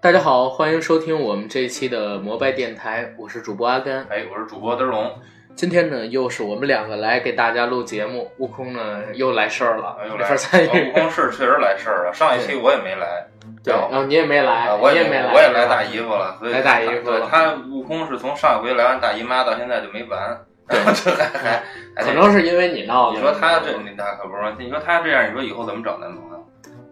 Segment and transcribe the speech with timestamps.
[0.00, 4.06] 大家好，欢迎收听我们这一期的摩拜电台，我是主播阿甘。
[4.08, 5.12] 哎，我是主播德龙。
[5.54, 8.30] 今天呢，又是我们两个来给大家录节目。
[8.38, 10.88] 悟空呢，又来事儿了，又没法参与。
[10.88, 13.26] 悟空是确实来事儿了， 上一期我也没来。
[13.62, 16.38] 对，然后你也没来，我也没来，我也来大姨夫了。
[16.38, 17.28] 所以来大姨夫了。
[17.30, 20.46] 他悟空是从上一回来完大姨妈到现在就没完。
[20.68, 21.62] 对， 这还
[21.94, 23.16] 还可能是因为你闹的。
[23.16, 24.54] 你说他这你那可不是？
[24.58, 26.46] 你说他这样，你说以后怎么找男朋友？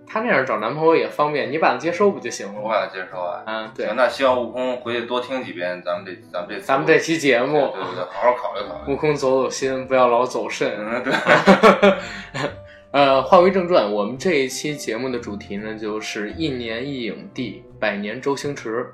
[0.07, 2.61] 他那样找男朋友也方便，你把他接收不就行了？
[2.61, 3.43] 我把他接收啊。
[3.47, 3.91] 嗯，对。
[3.97, 8.93] 那希望悟空回去多听几遍咱们这咱们这咱们这期节目，对对对，好好考虑考虑。
[8.93, 10.71] 悟空走走心，不要老走肾。
[10.79, 11.13] 嗯，对。
[12.93, 18.87] 呃，话归正传，我们这一期节目的主题呢，就是一年一影帝，百年周星驰。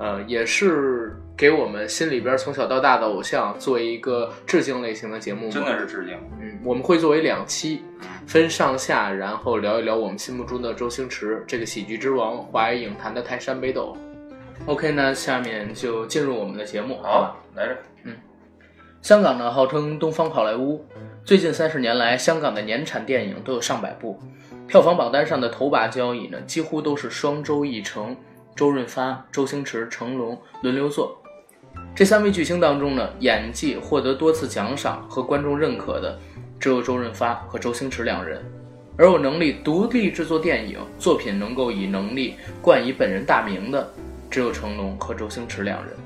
[0.00, 6.16] 呃，也是给我们心里边从小到大的偶像做一个致敬类型的节目，真的是致敬。
[6.40, 7.82] 嗯，我们会作为两期，
[8.26, 13.94] 分上下，然后聊一聊我们心目中的周星驰这个喜剧之王，华语影坛的泰山北斗。
[14.64, 17.36] OK，那下面就进入我们的节目，好吧？
[17.54, 17.76] 来着。
[18.04, 18.16] 嗯，
[19.02, 20.82] 香港呢号称东方好莱坞，
[21.26, 24.18] 最近三十年来，香港的年产电影都有上百部，
[24.66, 28.16] 票房榜单上的头把交椅呢，几乎都是双周一成。
[28.60, 31.18] 周润发、周星驰、成龙轮流做，
[31.94, 36.18] 这三位巨星当中呢，演技获得多次奖赏和观众认可的，
[36.58, 38.44] 只有周润发和周星驰两人。
[38.98, 43.90] 而有能力独立制作电影作品，能够以能力冠以本人大名的，
[44.28, 45.96] 只有成龙和周星驰两人。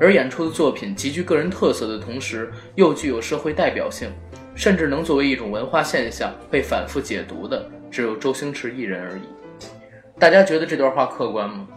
[0.00, 4.10] 而演出的作品极具个人特色的同时，又具有社会代表性，
[4.56, 9.22] 甚至能作为一种文化现象被反复解读的，只有周星驰一人而已。
[10.18, 11.68] 大家觉得这段话客观吗？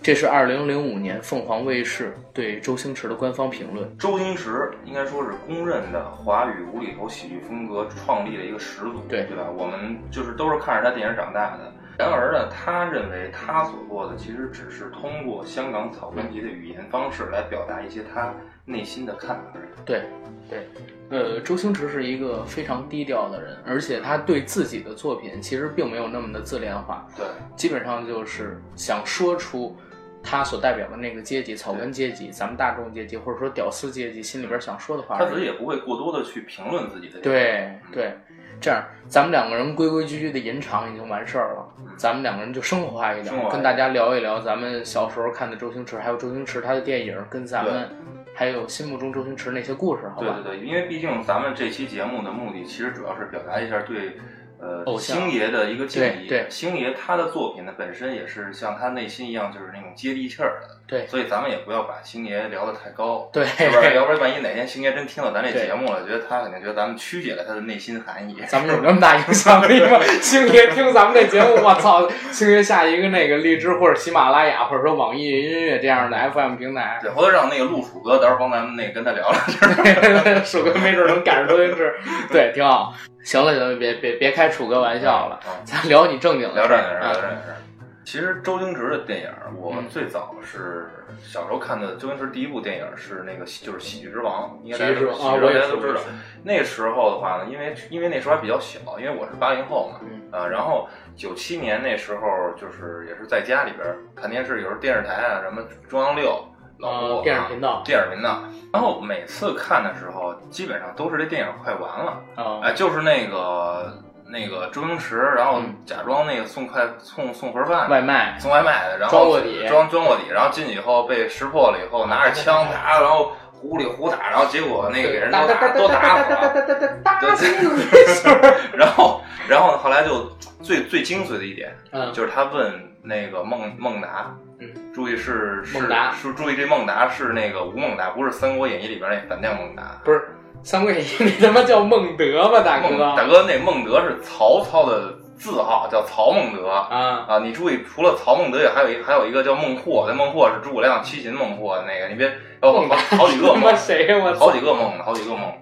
[0.00, 3.98] 这是二零零五年凤凰卫视对周星驰的官方评论。
[3.98, 9.44] 周星驰应该说是公认的华语无厘头喜剧风格创立的一个始祖，对对吧？
[9.50, 11.72] 我们就是都是看着他电影长大的。
[11.98, 18.32] 然而呢，他认为他所做的其实只是通过香港草根级的语言方式来表达一些他
[18.64, 19.84] 内心的看法而已。
[19.84, 20.04] 对，
[20.48, 20.68] 对，
[21.10, 27.04] 呃，周星驰是一个非常低调的人，而且他对自己的作品其实并没有那么的自恋化。
[27.16, 27.26] 对，
[27.56, 29.76] 基本上就是想说出。
[30.22, 37.20] 他所代表的那个阶级，草根阶级，咱们大众阶级，或者说屌丝阶级，心里边想说的话，他自己也不会过多的去评论自己的。
[37.20, 38.12] 对对，
[38.60, 47.88] 这样咱们两个人规规矩矩的吟唱已经完事儿了，咱们两个人就生活化一点，跟大家聊一聊咱们小时候看的周星驰，还有周星驰他的电影，跟咱们
[48.34, 50.40] 还有心目中周星驰那些故事，好吧？
[50.42, 54.18] 对对对，因为毕竟咱们这期节目的目的，其实主要是表达一下对。
[54.60, 56.26] 呃，星爷的一个建议。
[56.26, 60.76] 对，星爷他的作品呢，本身也是像他内心一样，就是那种接地气儿的。
[60.86, 63.28] 对，所以咱们也不要把星爷聊得太高。
[63.32, 63.94] 对，是不是？
[63.94, 68.36] 要不然万一哪天星爷真听到咱这节目了，觉得他肯定觉得咱们曲解了他的内心含义。
[68.48, 70.00] 咱们有那么大影响力吗？
[70.22, 72.08] 星爷听咱们这节目，我操！
[72.32, 76.98] 星爷下一个那个荔枝或者喜马拉雅或者说网易云音乐这样的 FM 平台。
[77.02, 80.40] 对，回头让那个陆楚哥到时候帮咱们那个跟他聊聊。
[80.42, 81.94] 楚哥没准能赶上周星驰，
[82.32, 82.94] 对，挺好。
[83.28, 86.54] 行了行了，别别别开楚哥玩笑了，咱聊你正经的。
[86.54, 87.54] 聊正经事，聊正经事。
[88.02, 90.88] 其实周星驰的电影，我最早是
[91.22, 91.96] 小时候看的。
[91.96, 96.00] 周星驰第一部电影是那个，就是《喜剧之王》，应该大家都知道。
[96.42, 100.00] 那时候的话呢，因为因为那时候还比较小，因为我是八零后嘛，
[100.38, 102.22] 啊，然后九七年那时候
[102.56, 106.42] 就是也是在家里边看电视，有时候电视台啊什么中央六。
[106.80, 108.44] 老播电视频道，电视频道。
[108.72, 110.17] 然后每次看的时候，
[110.50, 112.22] 基本上都是这电影快完了，
[112.62, 130.30] 哎，就是那个那个周星驰，然后假装那个送快送送盒饭外卖，送外卖的，然后装卧底，装装卧底，然后进去以后被识破了以后，拿着枪打，然后糊里呼打，然后结果那个给人都打都打死了，然后然后后来就
[130.62, 131.74] 最最精髓的一点，
[132.12, 132.72] 就是他问
[133.02, 134.34] 那个孟孟达。
[134.60, 140.18] 嗯，注意是孟达，是注意这孟达是那个吴孟达，不是《三国演义》里边那反将孟达，不是
[140.62, 142.98] 《三国演义》里他妈叫孟德吧，大哥？
[143.16, 147.38] 大哥，那孟德是曹操的字号，叫曹孟德啊啊！
[147.38, 152.30] 你注意，除了曹孟德，也还有一还有一个叫孟获，那孟获是诸葛亮七擒孟获那个，你别
[152.60, 152.72] 好
[153.16, 154.16] 好几个孟， 谁呀？
[154.18, 155.52] 我好几个孟，好几个孟。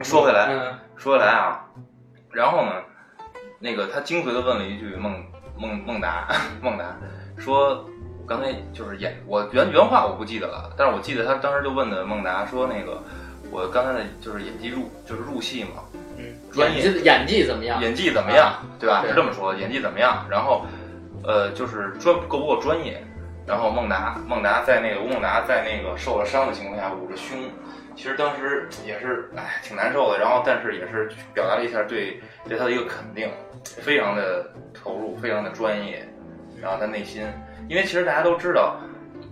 [0.00, 0.50] 说回来，
[0.96, 1.60] 说回来啊，
[2.32, 2.72] 然后呢，
[3.60, 5.14] 那个他精髓的问了一句孟
[5.56, 6.28] 孟孟达
[6.60, 6.84] 孟达
[7.36, 7.84] 说。
[8.26, 13.02] 刚才就是演我原原话我不记得了，但是我记得他当时就问的孟达说那个
[13.54, 15.84] 我刚才的就是演技入就是入戏嘛，
[16.18, 17.80] 嗯，专业演技怎么样？
[17.80, 18.52] 演技怎么样？
[18.80, 19.04] 对吧？
[19.06, 20.26] 是这么说，演技怎么样？
[20.28, 20.66] 然后
[21.22, 23.00] 呃就是专够不够专业？
[23.46, 27.38] 然后孟达孟达在那个吴孟达在那个受了伤的情况下捂着胸，
[27.94, 33.30] 其实当时也是哎挺难受的，然后但是也是表达了一下对对他的一个肯定，
[33.62, 36.04] 非常的投入，非常的专业，
[36.60, 37.22] 然后他内心，
[37.68, 38.80] 因为其实大家都知道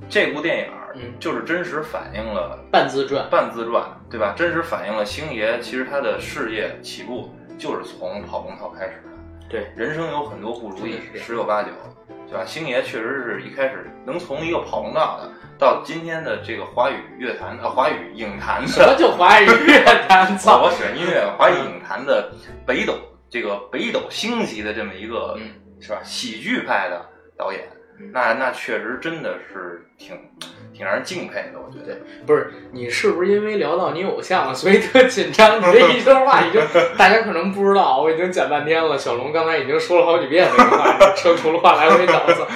[0.08, 4.34] 这部电影嗯就是真实反映了半自传，半自传，对吧？
[4.36, 9.10] 真实反映了星爷其实他的事业起步就是从跑龙套开始的。
[9.48, 11.70] 对，人生有很多不如意十有八九，
[12.26, 12.44] 对吧？
[12.44, 20.36] 星爷确实是一开始能从一个跑龙套的，到今天的这个华语乐坛啊，华语影坛的什么的，叫华语乐坛？
[20.38, 20.62] 操！
[20.64, 22.32] 我喜欢音乐，华语影坛的
[22.66, 22.94] 北斗
[23.28, 25.50] 这个北斗星级的这么一个，嗯
[25.80, 26.00] 是吧？
[26.02, 27.04] 喜剧派的
[27.36, 27.76] 导演，嗯
[28.12, 30.16] 那那确实真的是挺
[30.72, 31.96] 挺让人敬佩的，我觉得。
[32.26, 35.58] 不是你是不是因为聊到你偶像了，所以特紧张？
[35.60, 36.60] 你这一段话已经
[36.98, 38.98] 大家可能不知道，我已经讲半天了。
[38.98, 42.46] 小龙刚才已经说了好几遍这个话，车轱辘话来回倒腾，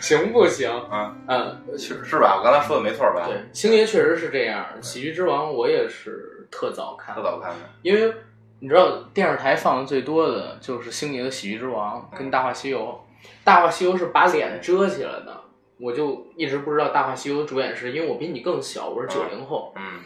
[0.00, 0.70] 行不行？
[0.90, 2.36] 嗯嗯，是是吧？
[2.38, 3.26] 我刚才说的没错吧？
[3.26, 4.64] 对，星爷确实是这样。
[4.80, 7.56] 喜剧之王我也是特早看特，早看的。
[7.82, 8.14] 因为
[8.60, 12.78] 你知道电视台放的最多的就是星爷的《喜剧之王》跟《大话西游》，
[13.44, 15.40] 《大话西游》是把脸遮起来的，
[15.78, 19.72] 我就一直不知道《大话西游》主演是因为我比你更小，我是九零后。
[19.76, 20.00] 嗯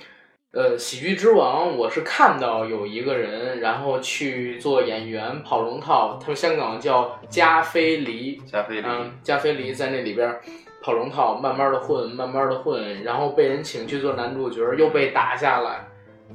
[0.51, 10.41] 呃，《喜剧之王》我是看到有一个人，然后去做演员跑龙套，他们香港叫加菲黎，加菲里，嗯，加菲黎在那里边
[10.81, 15.87] 跑龙套，慢慢的混，慢慢的混，然后被人请去做男主角，又被打下来，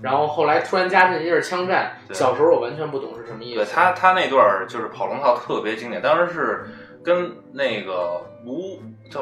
[0.01, 1.97] 然后后来突然加进一阵枪战。
[2.11, 3.57] 小时候我完全不懂是什么意思。
[3.57, 6.65] 对他他那段儿就是跑龙套特别经典，当时是
[7.03, 8.79] 跟那个吴
[9.11, 9.21] 叫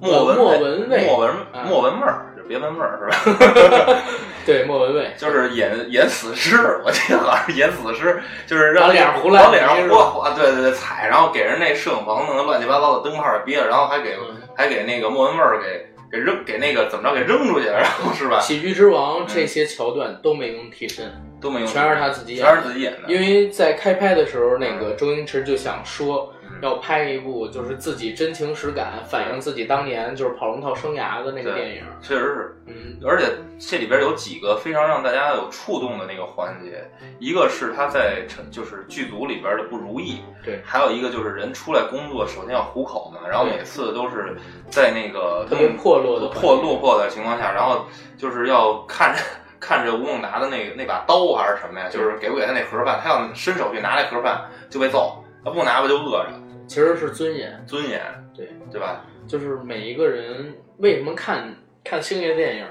[0.00, 3.96] 莫文莫文蔚莫文嗯莫文蔚儿，就别问味儿是吧？
[4.44, 18.38] 对莫文蔚，就是演演死尸，我记得好像是演死尸，就是让往脸上胡乱往脸上是胡胡，对对对，踩，然后给人那摄影棚弄得乱七八糟的灯泡儿憋着，然后还给嗯还给那个莫文蔚儿给给扔给那个怎么着给扔出去，然后是吧？
[18.40, 21.10] 喜剧之王这些桥段都没用替身，
[21.40, 31.82] 都没用，全是他自己演全是自己演的，因为在开拍的时候，那个周星驰就想说嗯要拍一部就是自己真情实感，反映自己当年就是跑龙套生涯的那个电影。
[32.00, 32.52] 确实是。
[32.66, 33.26] 嗯，而且
[33.58, 36.84] 这里边有几个非常让大家有触动的那个环节，
[37.20, 40.60] 一个是他在成就是剧组里边的不如意，对。
[40.64, 44.36] 还有一个就是人出来工作，首先要糊口嘛，然后每次都是
[44.68, 47.86] 在那个特别破落的破落魄的情况下，然后
[48.16, 49.22] 就是要看着
[49.60, 56.30] 看着吴孟达的那个那把刀还是什么呀，就是给不给他那盒饭，他要伸手去拿那盒饭就被揍，他不拿吧就饿着，
[56.66, 58.00] 其实是尊严，尊严，
[58.34, 59.04] 对对吧？
[59.26, 61.54] 就是每一个人为什么看
[61.84, 62.66] 看星爷电影，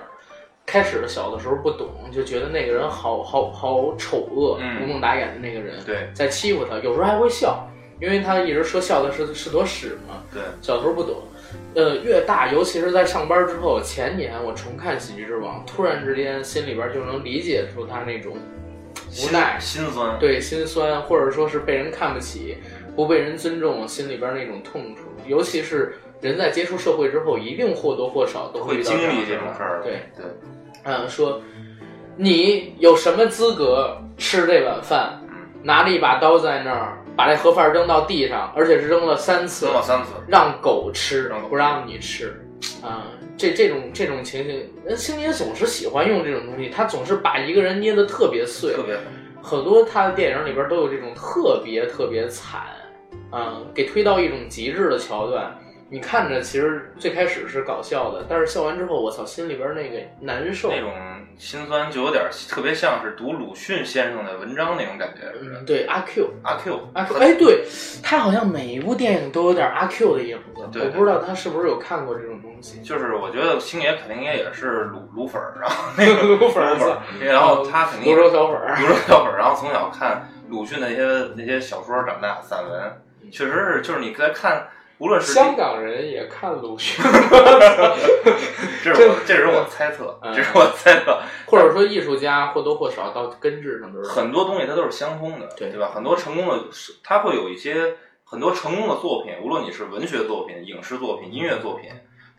[0.65, 7.67] 开始的小的时候不懂，就觉得那个人好好好丑恶，嗯吴孟达演的那个人对在欺负他，有时候还会笑，
[8.01, 10.23] 因为他一直说笑的是是坨屎嘛。
[10.33, 11.23] 对，小时候不懂，
[11.75, 22.57] 呃，越大，尤其是在上班之后，前年我重看《喜剧之王》，突然之间心里边就能理解出他那种无奈、心心酸，对心酸，或者说是被人看不起、
[22.95, 25.03] 不被人尊重，心里边那种痛楚。
[25.27, 30.25] 尤其是人在接触社会之后，一定或多或少都会经历这种事儿，对，对。
[30.83, 31.41] 嗯，说
[32.15, 35.21] 你有什么资格吃这碗饭？
[35.63, 42.39] 拿着一把刀在那儿，把这盒饭扔到地上，而且是扔了三次扔，了三次，让狗吃不让你吃。
[42.83, 48.95] 啊、这这种这种情形，那星爷总是喜欢用这种东西，他总是把一个人捏得特别碎特，别
[49.41, 52.61] 很多他的电影里边都有这种特别特别惨，
[53.31, 55.55] 啊、给推到一种极致的桥段。
[55.87, 60.71] 你看着其实最开始是搞笑的，但是笑完之后，我操，心里边那个难受。
[60.71, 60.91] 那种
[61.37, 65.31] 心酸，就有点特别像是读鲁迅先生的文章那种感觉。
[65.39, 67.63] 嗯，对，阿 Q，阿 Q，阿 Q，哎，对
[68.01, 72.81] 他好像每一部电影都有点阿 Q 的影子，对我不知道他是不是有看过这种东西。
[72.81, 82.91] 就是我觉得星爷肯定也也是鲁鲁粉儿，然后那个鲁粉儿鲁粉儿，然后他肯定泸州小粉儿，泸州小粉儿，然后从小看鲁迅的那些那些小说长大，散文，
[83.31, 84.67] 确实是就是你在看，
[84.97, 87.03] 无论是香港人也看鲁迅，
[88.83, 95.91] 这是我这是我猜测，嗯这是我猜测，或者说艺术家或多或少到根治上都是很多东西它都是相通的，对对吧？
[95.93, 96.63] 很多成功的，
[97.03, 101.89] 它会有一些很多成功的作品，无论你是文学作品、影视作品、音乐作品，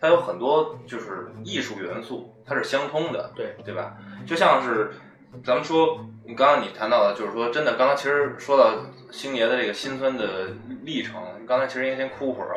[0.01, 3.95] 它有很多就是艺术元素，它是相通的，对对吧？
[4.27, 4.93] 就像是
[5.45, 8.75] 咱们说，你刚刚你谈到的，就是说真的，刚刚其实说到
[9.11, 10.49] 星爷的这个心酸的
[10.83, 12.57] 历程，你刚才其实应该先哭会儿，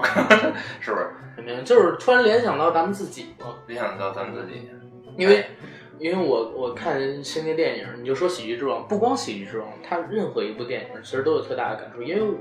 [0.79, 1.07] 是不是？
[1.35, 1.63] 怎么样？
[1.63, 4.69] 就是突然联想到咱们自己嘛，联想到咱们自己，
[5.17, 5.45] 因为
[5.99, 12.37] 因为我我看星爷电影，你就说《喜剧之王》，不光《喜剧之王》，他任何一部电影其实都有特大的感触，因为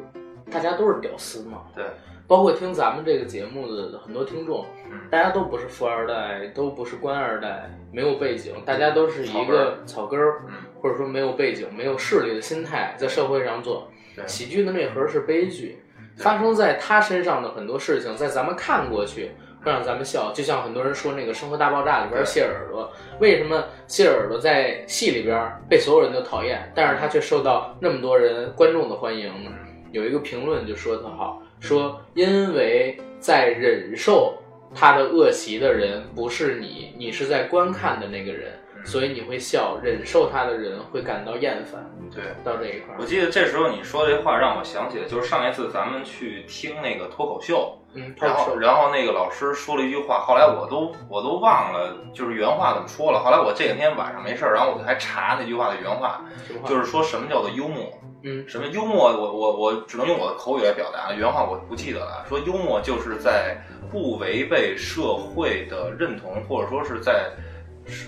[0.51, 1.63] 大家都是屌丝嘛。
[1.75, 1.85] 对，
[2.29, 4.67] 包括听咱们这个节目的很多听众，
[5.11, 10.43] 大家都不是富二代，都不是官二代，没有背景，大家都是一个草根儿，
[10.79, 13.91] 或者说没有背景、没有势力的心态，在社会上做
[14.27, 15.83] 喜剧的内核是悲剧，
[16.19, 19.31] 发生在他身上的很多事情，在咱们看过去
[19.65, 29.51] 会让咱们笑，就像很多人说那个《生活大爆炸》里边谢耳朵，为什么谢耳朵在戏里边被所有人都讨厌，但是他却受到那么多人观众的欢迎呢？
[29.93, 31.43] 有一个评论就说特好。
[31.61, 34.37] 说，因为在忍受
[34.75, 38.53] 他的恶习的人不是你，你是在观看的那个人，
[38.85, 39.79] 所以你会笑。
[39.83, 41.85] 忍受他的人会感到厌烦。
[42.15, 53.21] 对，到这一块儿，我记得这时候你说这话让我想起来，就是上一次咱们去听那个脱口秀，嗯，然后然后那个老师说了一句话，后来我都我都忘了，就是原话怎么说了。
[53.21, 56.25] 后来我这两天晚上没事儿，然后我就还查那句话的原话，
[56.65, 57.93] 就是说什么叫做幽默。
[58.25, 59.05] 嗯，什么幽默？
[59.05, 62.25] 我我我只能用我的口语来表达，原话我不记得了。
[62.29, 63.57] 说幽默就是在
[63.91, 67.31] 不违背社会的认同，或者说是在，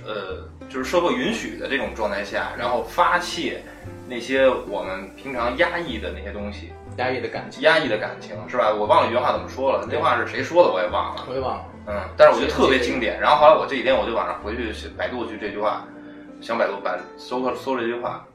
[0.04, 3.62] 呃，就是社会允许的这种状态下，然后发泄
[4.08, 8.74] 那些我们平常压抑的那些东西，压抑的感情，压抑的感情，是吧？
[8.74, 11.64] 我忘了原话怎么说了，那话是谁说的我也忘了，我也忘了。
[11.86, 13.20] 嗯，但是我觉得特别经典。
[13.20, 15.86] 然后后来我这几天我就晚上回去百度去这句话，
[16.40, 18.26] 想百度百搜搜这句话。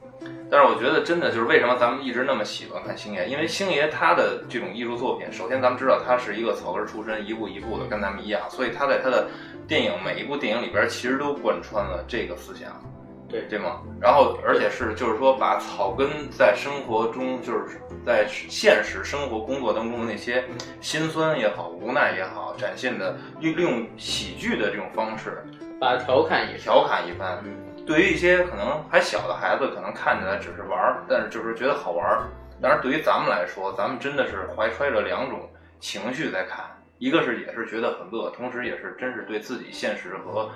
[0.50, 9.28] 但是我觉得真的就是为什么咱们一直那么喜欢看星爷，因为星爷他的这种艺术作品，首先咱们知道他是一个草根出身，一步一步的跟咱们一样，所以他在他的
[9.66, 12.80] 电影每一部电影里边其实都贯穿了这个思想，
[13.28, 13.80] 对对吗？
[14.00, 20.44] 然后而且是就是说把草根在生活中就是在现实生活工作当中的那些
[20.80, 25.42] 心酸也好、无奈也好，展现的利用喜剧的这种方式，
[25.80, 27.42] 把调侃一调侃一番。
[27.86, 32.26] 对于一些可能还小的孩子，可能看起来只是玩儿，但是就是觉得好玩儿。
[32.60, 36.64] 但是对于咱们来说，咱们真的是怀揣着两种情绪在看，
[36.98, 40.50] 一个是也是觉得很乐，同时也是真是对自己现实和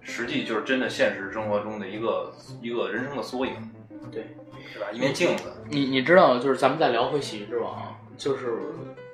[0.00, 2.32] 实际就是真的现实生活中的一个
[2.62, 3.54] 一个人生的缩影，
[4.12, 4.36] 对，
[4.72, 4.86] 是吧？
[4.92, 5.50] 一面镜子。
[5.68, 7.74] 你你知道，就是咱们再聊回《喜剧之王》，
[8.22, 8.58] 就是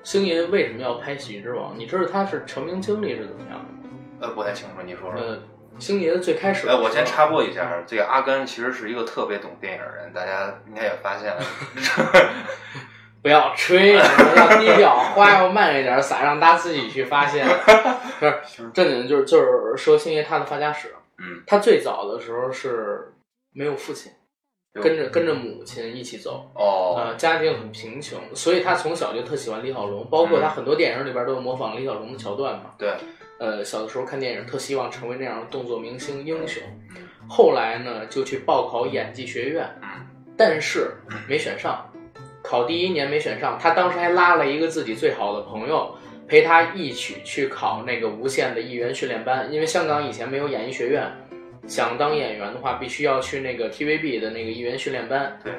[0.03, 1.73] 星爷为什么要拍《喜剧之王》？
[1.77, 3.95] 你知道他是成名经历是怎么样的吗？
[4.21, 5.21] 呃，不太清楚，你说说。
[5.21, 5.39] 呃。
[5.79, 11.43] 星爷最开始，哎，我先插播一下，这个阿甘其实是一个特别懂电影的人，大家应该也发现了。
[13.23, 17.47] 不要吹，要低调，花要慢一点，撒让大家自己去发现。
[18.21, 20.95] 不是 正经，就是就是说星爷他的发家史。
[21.17, 23.15] 嗯，他最早的时候是
[23.55, 24.13] 没有父亲，
[24.75, 26.51] 跟着跟着母亲一起走。
[26.55, 32.73] 哦，呃，家庭很贫穷，所以他从小就特喜欢李小龙，包括他很多电影里边都有模仿李小龙的桥段嘛。
[32.77, 32.93] 对。
[33.39, 36.63] 呃，小的时候看电影，特希望成为那样的动作明星英雄。
[37.29, 39.69] 后来呢，就去报考演技学院，
[40.37, 40.93] 但是
[41.29, 41.85] 没选上。
[42.43, 45.97] 考第一年没选上，他当时还拉了一个自己最好的朋友
[46.29, 49.51] 陪他一起去考那个无线的艺员训练班。
[49.51, 51.11] 因为香港以前没有演艺学院，
[51.67, 55.41] 想当演员的话，必须要去那个 TVB 的那个艺员训练班。
[55.43, 55.55] 对，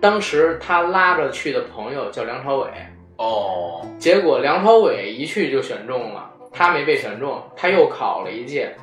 [0.00, 2.70] 当时他拉着去的朋友叫梁朝伟。
[3.16, 6.30] 哦，结果梁朝伟一去就选中了。
[6.52, 8.74] 他没被选中，他又考了一届，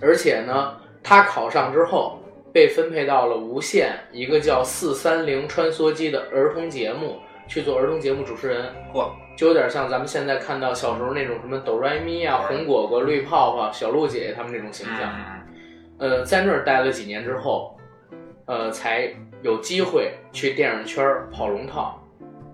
[0.00, 2.18] 而且呢，他考上之后
[2.52, 8.72] 被分配到了无线一个叫四三零穿梭机的儿童节目去做儿童节目主持人。
[8.92, 15.12] 嚯，就有点像咱们现在看到小时候那种什么哆来咪啊、红果果、绿泡泡、小鹿姐姐他们那种形象。
[15.98, 17.76] 呃，在那儿待了几年之后，
[18.46, 21.96] 呃，才有机会去电影圈跑龙套。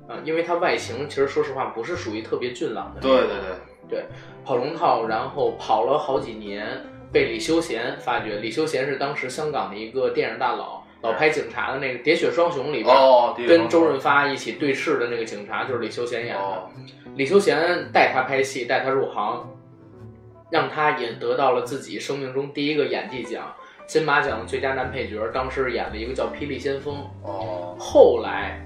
[0.08, 3.00] 啊，因为他外形其实说实话不是属于特别俊朗的。
[3.00, 3.56] 对对对
[3.88, 4.04] 对。
[4.44, 6.66] 跑龙套，然后跑了好几年，
[7.10, 8.36] 被李修贤发掘。
[8.36, 16.68] 李修贤是当时香港的一个电影大佬，老拍警察的那个《喋血双雄》里边，跟周润发一起对视的那个警察就是李修贤演的。
[17.16, 19.48] 李修贤带他拍戏，带他入行，
[20.50, 23.52] 让他也得到了自己生命中第一个演技奖——
[23.88, 25.28] 金马奖最佳男配角。
[25.34, 26.94] 当时演了一个叫《霹雳先锋》。
[27.24, 28.65] 哦，后来。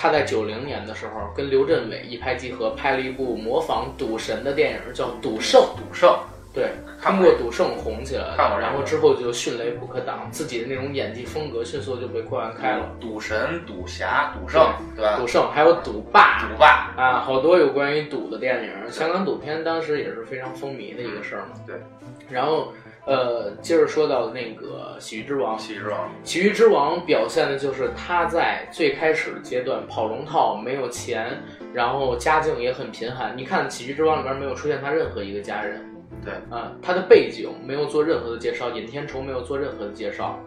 [0.00, 5.60] 他在九零年的时候跟刘镇伟一拍即合，拍了一部模仿赌神的电影，叫《赌圣》。
[5.76, 6.18] 赌圣，
[6.54, 6.70] 对，
[7.02, 12.86] 通过赌圣红起来了，然后之后就迅雷不可挡，自己的那种演技风格迅速就被扩散开了。
[12.98, 15.18] 赌神、赌侠、赌圣，对吧？
[15.18, 21.60] 赌圣还有赌霸，赌霸啊，好多有关于赌的电影，香港赌片当时也是非常风靡的一个事儿嘛。
[21.66, 21.76] 对，
[22.30, 22.72] 然后。
[23.10, 31.36] 呃，接着说到那个《喜剧之王》，喜剧之王，喜剧之王表现的就是他在最开始的阶段跑龙套，没有钱，
[31.74, 33.36] 然后家境也很贫寒。
[33.36, 35.84] 你看《喜剧之王》里边没有出现他任何一个家人，
[36.24, 40.38] 对，啊，他的背景没有做任何的介绍，尹天仇没有做任何的介绍，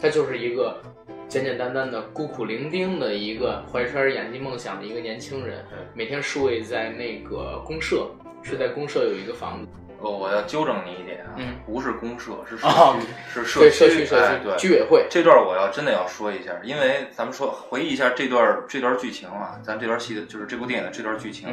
[0.00, 0.80] 他就是一个。
[1.26, 8.06] 简简单单的孤苦伶仃的一个怀揣着演技梦想的一个年轻人，每天守卫在那个公社，
[8.42, 9.68] 是在公社有一个房子。
[10.04, 15.06] 哦，我要纠正你一点啊，嗯，不是公社，是社区，是社区，社区，社区，对，居委会。
[15.08, 21.48] 这段我要真的要说一下，因为咱们说回忆一下这段这段剧情啊，咱这段戏的就是这部电影的这段剧情，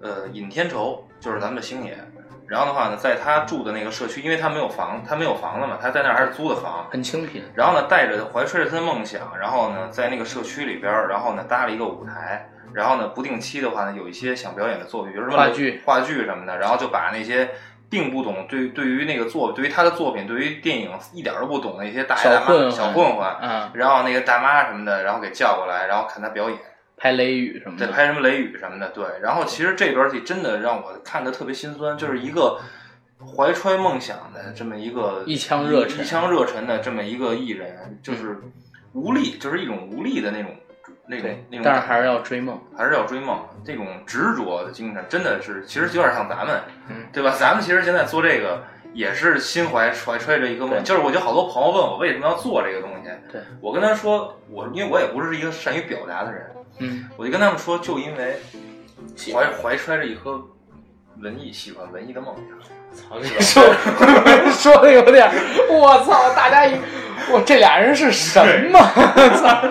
[0.00, 1.98] 呃，尹天仇就是咱们的星爷。
[2.46, 7.44] 然后的话呢，在他住的那个社区，因为他没有房，他没有房子嘛，他在那儿还是租的房，很清贫。
[7.54, 17.50] 然后呢，带着怀揣着他的梦想，然后呢，在那个社区里边，然后呢，搭了一个舞台，然后呢，不定期的话呢，有一些想表演的作品，比如说话剧、话剧什么的，然后就把那些
[17.88, 26.58] 并不懂对对于那个作，对于他的作品，对于电影一点都不懂的一些大爷大妈、小混混，嗯，然后那个大妈什么的，然后给叫过来，然后看他表演。
[26.96, 29.04] 拍雷雨什么的，对，拍什么雷雨什么的，对。
[29.22, 32.58] 然后其实这段戏真的让我看的特别心酸，就是一个。
[33.36, 38.40] 怀揣梦想的这么一个一腔热忱、一腔热忱的这么一个艺人，就是
[38.94, 40.56] 无力，就是一种无力的那种、
[41.10, 41.62] 那种、那种。
[41.64, 43.38] 但是还是要追梦，还是要追梦。
[43.64, 47.34] 这种执着的精神，真的是，其实有点像咱们，嗯，对吧？
[47.38, 48.62] 咱们其实现在做这个，
[48.94, 50.82] 也是心怀怀揣着一个梦。
[50.82, 56.46] 就是我觉得好多朋友问我为什么要做这个东西，对我跟他说，我因为我也不是一个善于表达的人，
[56.78, 58.38] 嗯，我就跟他们说，就因为
[59.34, 60.40] 怀怀揣着一颗
[61.20, 62.58] 文艺、喜欢文艺的梦想。
[62.92, 63.20] 操！
[63.20, 63.62] 你说
[64.50, 65.30] 说的有点，
[65.70, 66.34] 我操！
[66.34, 66.74] 大家一，
[67.34, 68.78] 我这俩人是什么？
[69.36, 69.62] 操！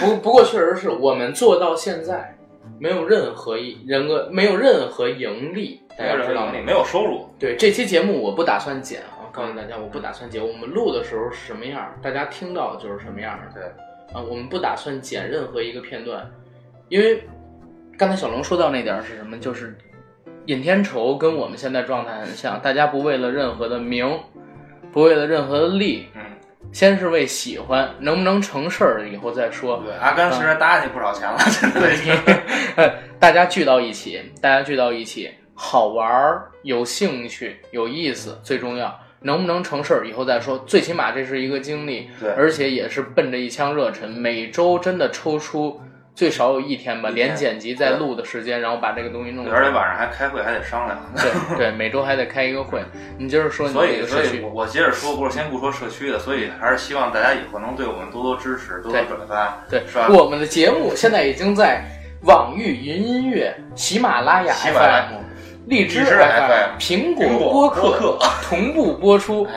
[0.00, 2.36] 不不过确实是我们做到现在，
[2.78, 6.52] 没有任何一人格，没有任何盈利，大家知道吗？
[6.64, 7.28] 没有收入。
[7.38, 10.40] 对这期节目我不打算剪啊，告诉大家我不打算剪。
[10.46, 13.60] 我们录的时候是什么样，大家听到就是什么样的。
[13.60, 13.68] 对
[14.12, 16.30] 啊，我们不打算剪任何一个片段，
[16.88, 17.24] 因为
[17.96, 19.76] 刚才小龙说到那点是什么，就是。
[20.46, 24.18] 尹天仇跟我们现在状态很像，大家不为了任何的名，
[24.90, 26.19] 不为了任何的利，嗯，
[26.72, 29.82] 先是为喜欢，能不能成事儿以后再说。
[29.84, 32.92] 对，阿甘虽然搭你不少钱了， 真的。
[33.18, 38.98] 大家聚到一起，大家聚到一起，好玩儿，有兴趣，有意思，最重要。
[39.22, 45.78] 能不能成事儿以后再说，最起码这是一个经历，对，而且也是奔着一腔热忱，每周真的抽出。
[46.20, 49.50] 最少有一天吧，连剪辑再录的时间，然后把这个东西弄。
[49.50, 51.00] 而且晚上还开会，还得商量。
[51.16, 52.82] 对对，每周还得开一个会。
[53.16, 60.08] 你接着说，所以所以，我我接着说，不是先不说社区的，所以还是希望大家以后能对我们多多支持，多多转发，对，是吧？
[60.10, 61.82] 我们的节目现在已经在
[62.24, 65.14] 网易云音乐、喜马拉雅 FM、
[65.68, 69.48] 荔枝 FM、苹果播客同步播出，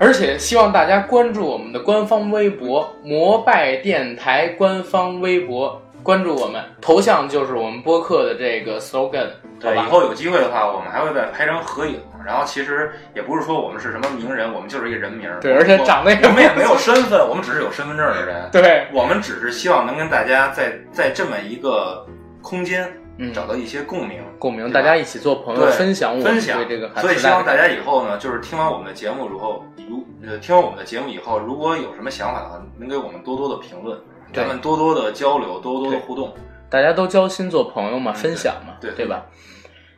[0.00, 5.80] 而且希望大家关注我们的官方微博“摩拜电台”官方微博。
[6.02, 9.28] 关注我们，头像就是我们播客的这个 slogan。
[9.60, 12.00] 对，以后有机会的话，我们还会再拍张合影。
[12.24, 15.30] 然后其实也不是说我们是什么名人，我们就是一个人名。
[15.40, 18.48] 对，而且长得也我们也没有身份， 我们只是有身份证的人。
[18.52, 22.06] 对，我们只是希望能跟大家在在这么一个
[22.42, 26.90] 空间，嗯，找到一些共鸣，共鸣，大家一起做朋友，分享我分享这个。
[27.00, 33.98] 所以希望大家以后呢，就是听完我们的节目以后，如呃听完我们的节目以后，如果有什么想法的话，能给我们多多的评论。
[34.32, 36.32] 咱们多多的交流，多多的互动，
[36.70, 39.26] 大家都交心做朋友嘛，分享嘛，对对吧？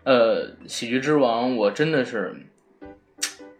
[0.04, 2.34] 呃，喜剧之王，我真的是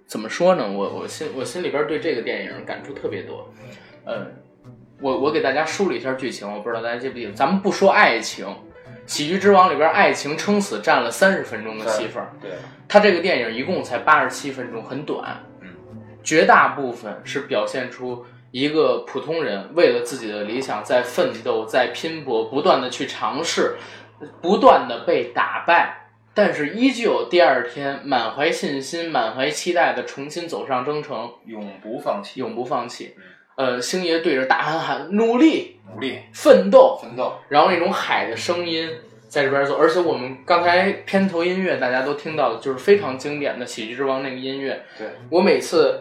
[0.06, 0.70] 怎么说呢？
[0.70, 3.52] 我我心我心里边对这个电影感触特别多。
[4.04, 4.26] 呃，
[5.00, 7.32] 我我给大家梳理一下剧情，我不知道大家记不记得。
[7.32, 8.46] 咱们不说爱情，
[9.06, 12.24] 喜剧之王里边爱情撑死占了三十分钟的戏份。
[12.40, 12.52] 对，
[12.88, 15.44] 他这个电影一共才八十七分钟，很短。
[15.60, 15.68] 嗯，
[16.22, 18.24] 绝大部分是表现出。
[18.52, 23.76] 一个普通人为了自己的理想在奋斗，在拼搏，不断的去尝试，
[24.42, 33.14] 不断的被打败，但是依旧第二天满怀信心、满怀期待的重新走上征程，永不放弃，永不放弃。
[33.56, 38.88] 呃，星爷对着大喊喊：“努力，努力，奋斗，奋斗。”然后那种海的声音
[39.28, 44.82] 在这边走，而且我们刚才片头音乐大家都听到的，就是非常经典的《喜剧之王》那个音乐。
[44.98, 46.00] 对我每次。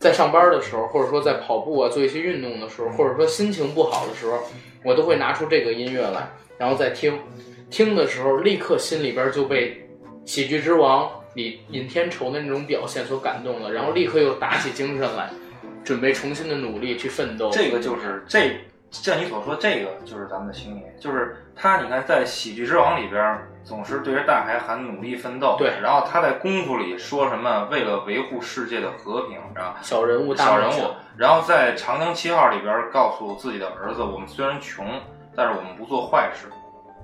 [0.00, 4.38] 在上班的时候，或者说在跑步啊，做一些运动的时候，或者说心情不好的时候，
[4.82, 7.18] 我都会拿出这个音乐来，然后再听。
[7.68, 9.72] 听的时候，立刻心里边就被
[10.24, 15.30] 《喜剧之王》里尹天仇的那种表现所感动了，然后立刻又打起精神来，
[15.84, 17.50] 准备重新的努力去奋斗。
[17.52, 18.52] 这个就是这。
[18.90, 21.80] 像你所说，这个就是咱们的星爷，就是他。
[21.82, 25.56] 你看，在《喜剧之王》里边，总是对着大海喊努力奋斗。
[25.58, 25.72] 对。
[25.82, 27.68] 然后他在功夫里说什么？
[27.70, 29.76] 为了维护世界的和平，是吧？
[29.82, 30.94] 小人物，小人物。
[31.16, 34.86] 然后在《长江七号》里边，告诉自己的儿子：我们虽然穷，
[35.36, 36.46] 但是我们不做坏事，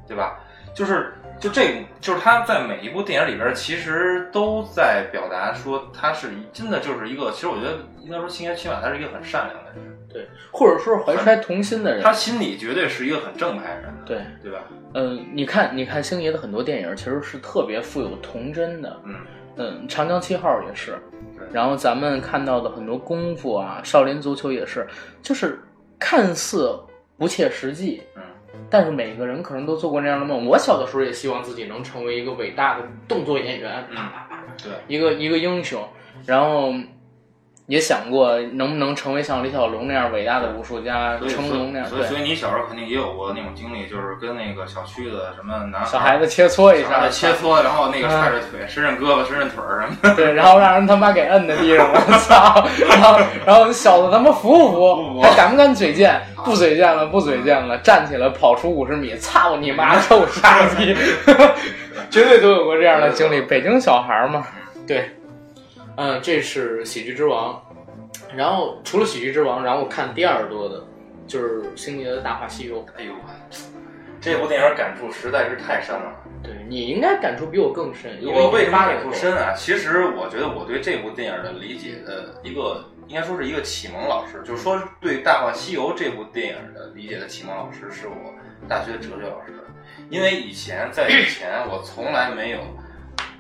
[0.07, 0.39] 对吧？
[0.75, 14.59] 就是就这，就是他在每一部电影里边，其实都在表达说他是真的就是一个，其实我觉得应该说星爷起码他是一个很善良的人，对，或者说怀揣童心的人，他心里绝对是一个很正派的人，对对吧？
[14.99, 19.15] 嗯，你看，你看星爷的很多电影其实是特别富有童真的，嗯
[19.57, 20.99] 嗯，长江七号也是，
[21.53, 24.87] 然后咱们看到的很多功夫啊，少林足球也是，
[25.21, 25.61] 就是
[25.99, 26.75] 看似
[27.19, 28.23] 不切实际，嗯。
[28.71, 30.47] 但是每个人可能都做过那样的梦。
[30.47, 35.87] 我小的时候也希望自己能成为一个伟大的动作演员，啪啪啪，对，一个一个英雄。
[36.25, 36.73] 然后
[37.67, 41.89] 也想过能不能成为像李小龙那样伟大的武术家，成龙那样。
[41.89, 50.15] 所以，所以你小时候肯定也有过那种经历，就是跟那个小区的什么男小孩子切磋一下，切磋，然后那个踹着腿，伸伸胳膊，伸伸腿什么的。
[50.15, 52.65] 对，然后让人他妈给摁在地上，我操！
[52.89, 55.21] 然后，然后小子他妈服不服？
[55.23, 56.21] 还敢不敢嘴贱？
[56.45, 60.95] 不嘴贱了，不嘴贱了，站起来跑出五十米，操你妈臭傻逼！
[62.09, 63.41] 绝对都有过这样的经历。
[63.41, 64.47] 北京小孩嘛，
[64.87, 65.11] 对。
[65.97, 67.61] 嗯，这是喜剧之王，
[68.35, 70.85] 然后除了喜剧之王，然后我看第二多的，
[71.27, 72.85] 就是星爷的大话西游。
[72.97, 73.15] 哎呦，
[74.21, 76.13] 这部电影感触实在是太深了。
[76.43, 78.19] 对你应该感触比我更深。
[78.23, 79.55] 我为什么感触深啊？
[79.57, 88.15] 其实我觉得我对这部电影的理解的一个，应该说是一个启蒙老师，就是说对大话西游这部电影的理解的启蒙老师是我
[88.69, 89.55] 大学的哲学老师。
[90.11, 92.59] 因为以前在以前我从来没有，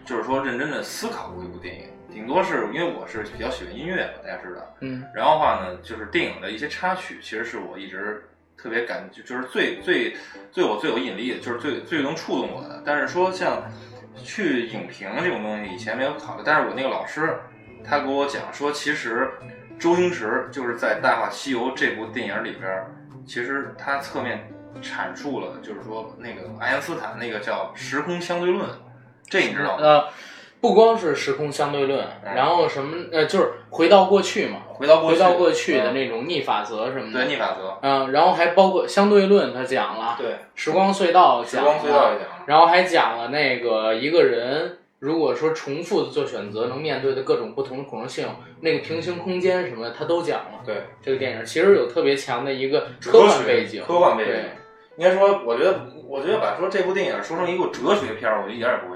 [0.06, 1.82] 就是说认真的思考过一部电影。
[2.16, 8.24] 顶多是因为我是比较喜欢音乐嘛，大家知道，嗯，然后话呢，就是电影的一些插曲，其实是我一直
[8.56, 10.16] 特别感，就是最最
[10.50, 12.82] 最我最有引力的，就是最最能触动我的。
[12.86, 13.64] 但是说像
[14.24, 16.42] 去影评这种东西，以前没有考虑。
[16.42, 17.38] 但是我那个老师
[17.84, 19.28] 他给我讲说，其实
[19.78, 22.82] 周星驰就是在《大话西游》这部电影里边，
[23.26, 24.50] 其实他侧面
[24.80, 28.66] 阐述了，就是说那个爱因斯坦那个叫时空相对论，
[29.28, 30.06] 这你知道吗？
[30.60, 35.14] 不光是时空相对论，然后什么呃，就是回到过去嘛，回到过去。
[35.14, 48.26] 回到过去的那种逆法则什么的，对逆法则，嗯，然后还包括相对论，他讲了，对，时光隧道讲了，然后还讲了那个一个人如果说重复的做选择，能面对的各种不同的可能性，
[48.60, 50.62] 那个平行空间什么的，他都讲了。
[50.64, 54.32] 对，这个电影其实有特别强的一个科幻背景，科幻背景。
[54.96, 58.95] 应该说，我觉得，我觉得把说这部电影说成一部哲学片儿，我一点也不。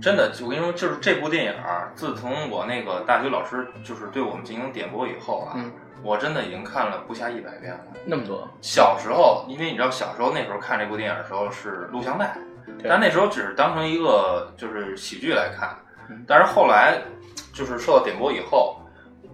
[0.00, 5.56] 真的，我跟你说，就是这部电影儿，自从我那个大学老师就是对我们进行点播以后啊，
[6.02, 7.80] 我真的已经看了不下一百遍了。
[8.06, 8.48] 那么多？
[8.62, 12.34] 小时候，因为你知道，小时候那时候看这部电影的时候是录像带，
[12.88, 15.76] 但那时候只是当成一个就是喜剧来看。
[16.26, 16.98] 但是后来，
[17.52, 18.80] 就是受到点播以后，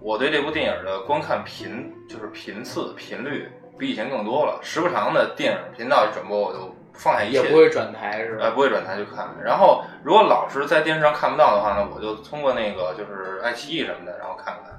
[0.01, 3.49] 我对这部电影的观看频就是频次频率
[3.79, 4.59] 比以前更多了。
[4.61, 6.75] 时不常的电影频道一转播，我就。
[6.97, 8.45] 放下一切，也不会转台是吧？
[8.45, 9.29] 呃，不会转台去看。
[9.43, 14.73] 然后，如果老是在电视上看不到的话呢，我就通过那个就是爱奇艺什么的，然后看看。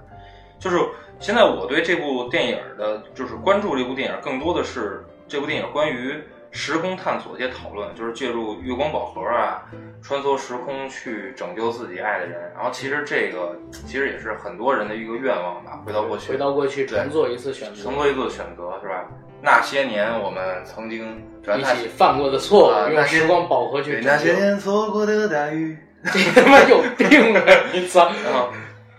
[0.58, 0.76] 就是
[1.20, 9.62] 现在我对这部电影的，就是关注这部电影，更多的是这部电影关于时空探索一些讨论，就是借助月光宝盒啊，
[10.02, 12.50] 穿梭时空去拯救自己爱的人。
[12.56, 19.06] 然后，其实这个其实也是很多人的一个愿望吧，回到过去，回到过去，重做一次选择，重做一次选择，是吧？
[19.40, 21.22] 那些年我们曾经
[21.56, 27.42] 一起犯过的错误，用时光宝盒去那些年错过的大雨， 你他妈有病啊！
[27.72, 28.10] 你操！
[28.24, 28.50] 然后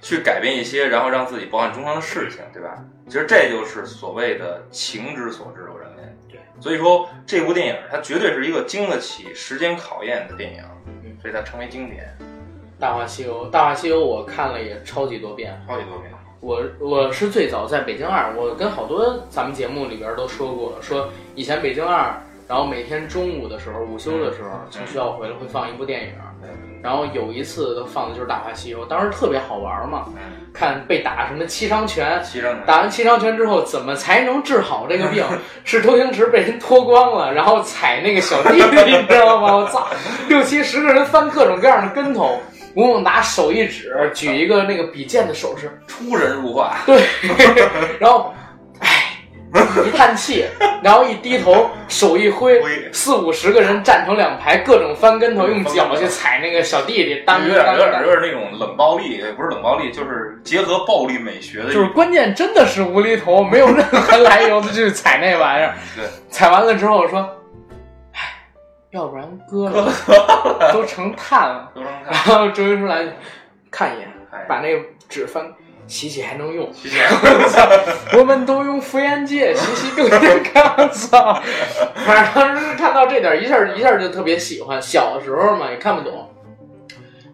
[0.02, 2.78] 去改变一些，然后让自己抱憾终生的事情，对吧？
[3.08, 6.04] 其实这就是所谓的情之所至，我认为。
[6.30, 10.64] 对，所以说这部电影它绝对是一个经得起时间考验的电影，
[11.22, 12.16] 所以它成为经典。
[12.82, 16.12] 《大话西游》，《大话西游》我看了也超级多遍，超级多遍。
[16.42, 22.14] 我我是最早在北京二，我跟好多咱们节目里边都说过，说以前北京二，
[22.48, 26.10] 然后每天中午的时候，午休的时候从学校回来会放一部电影，
[26.82, 30.06] 然后有一次放的就是《大话西游》，当时特别好玩嘛，
[30.54, 32.24] 看被打什么七伤拳，
[32.66, 35.26] 打完七伤拳之后怎么才能治好这个病？
[35.66, 39.58] 是周星驰被人脱光了，然后踩那个小弟弟， 你知道吗？
[39.58, 39.86] 我操，
[40.30, 42.40] 六七十个人翻各种各样的跟头。
[42.76, 46.78] 吴孟达手一指，举一个那个比剑的手势，出神入化。
[46.86, 47.02] 对，
[48.00, 48.34] 然后，
[48.80, 49.18] 唉，
[49.86, 50.46] 一叹气，
[50.84, 57.22] 然后一低头，手一挥，四五十个人站成两排，各种翻跟头，用脚去踩那个小弟弟。
[57.26, 61.74] 当有点有点有点那种冷暴力，不是冷暴力，就是结合暴力美学的。
[61.74, 65.74] 就是关键真的是无厘头，没有任何来由的去踩那玩意儿。
[65.98, 67.28] 对，踩完了之后说。
[68.92, 69.92] 要不然割了，
[70.74, 71.72] 都成碳了。
[72.06, 73.06] 然后周云出来
[73.70, 74.10] 看一眼，
[74.48, 75.54] 把那个纸翻，
[75.86, 76.72] 洗洗还能用。
[76.74, 76.98] 洗洗，
[78.18, 80.10] 我们都用中福烟界，习习更
[80.44, 80.90] 康。
[80.92, 81.42] 操！
[82.06, 84.82] 反正当时看到这点，一下一下就特别喜欢。
[84.82, 86.30] 小时候嘛，也看不懂。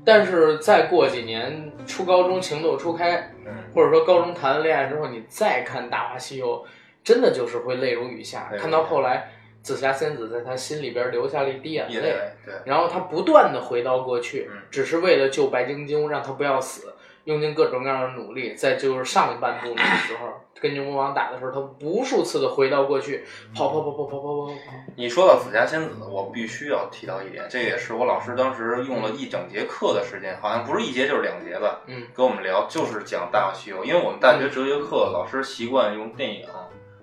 [0.04, 3.32] 但是再过几年，初高中情窦初开，
[3.74, 6.58] 或者说高中谈了恋爱之后，你再看《大话西游》，
[7.04, 8.52] 真的就是会泪如雨下。
[8.60, 9.30] 看到后来，
[9.66, 16.94] 紫霞仙子在他心里边留下了一滴眼泪，对然后他不断的回到过去，只是为了救白晶晶，让她不要死。
[17.24, 20.30] 用尽各种各样的努力，在就是上半部那个时候
[20.62, 23.26] 跟牛魔王打的时候，他无数次的回到过去，
[23.56, 24.54] 跑跑跑跑跑跑跑跑。
[24.96, 36.46] 你说到紫霞仙子，我必须要提到一点，这也是我老师当时用了一整节课的时间，好像不是一节就是两节吧，嗯，跟我们聊就是讲《大话西游》，因为我们大学哲学课老师习惯用电影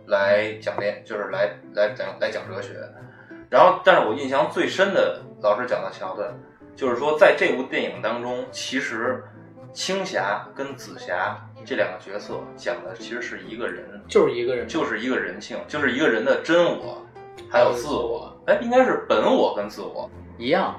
[0.06, 2.74] 来讲练，就是来来讲来讲哲学。
[3.50, 6.32] 然后，但是我印象最深的老师讲的桥段，
[6.74, 9.22] 就是说在这部电影当中，其实。
[9.74, 11.34] 青霞跟紫霞
[11.64, 17.02] 这两个角色讲的其实是一个人，就是一个人，就是一个人性，就是一个人的真我，
[17.50, 18.38] 还有自我。
[18.46, 20.78] 哎，应该是本我跟自我一样。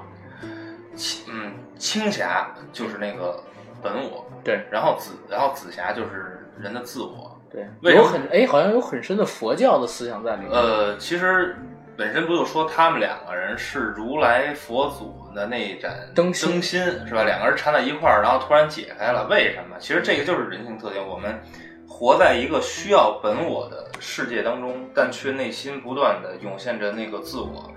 [0.94, 3.42] 青嗯，青霞就是那个
[3.82, 4.64] 本我，对。
[4.70, 7.94] 然后紫，然后紫霞就是人的自我，对。
[7.94, 10.50] 有很哎，好像有很深的佛教的思想在里面。
[10.50, 11.56] 呃，其实。
[11.96, 17.22] 本身不就说他们两个人是如来佛祖的那一盏灯芯是吧？
[17.22, 19.76] 两个人缠在一块儿，然后突然解开了，为什么？
[19.78, 21.00] 其实这个就是人性特点。
[21.06, 21.40] 我们
[21.86, 27.70] 活在一个需要本我的世界当中，但却内心不断的涌现着那个自我。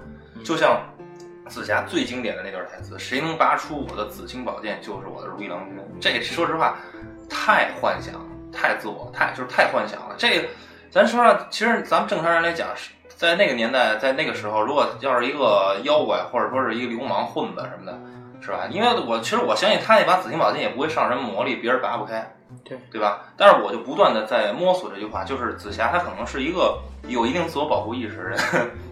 [0.43, 0.81] 就像
[1.47, 6.79] 紫霞最经典的那段台词：“谁能拔出我的紫青宝剑，就是我的如意郎君。”这说实话，
[7.29, 8.15] 太幻想，
[8.57, 10.15] 太自我，太就是太幻想了。
[10.17, 10.47] 这个，
[10.89, 12.91] 咱说说，其实咱们正常人来讲是。
[13.17, 17.99] 在那个年代，在那个时候，如果要是一个妖怪，或者说是一个流氓混子什么的，
[18.39, 18.67] 是吧？
[18.69, 22.31] 因为我其实我相信他那把紫金宝剑也不会上什么魔力，别人拔不开，
[22.63, 23.23] 对对吧？
[23.35, 28.37] 但是我就不断的在摸索这句话，就是紫霞她可能是一个有一定自我保护意识的人，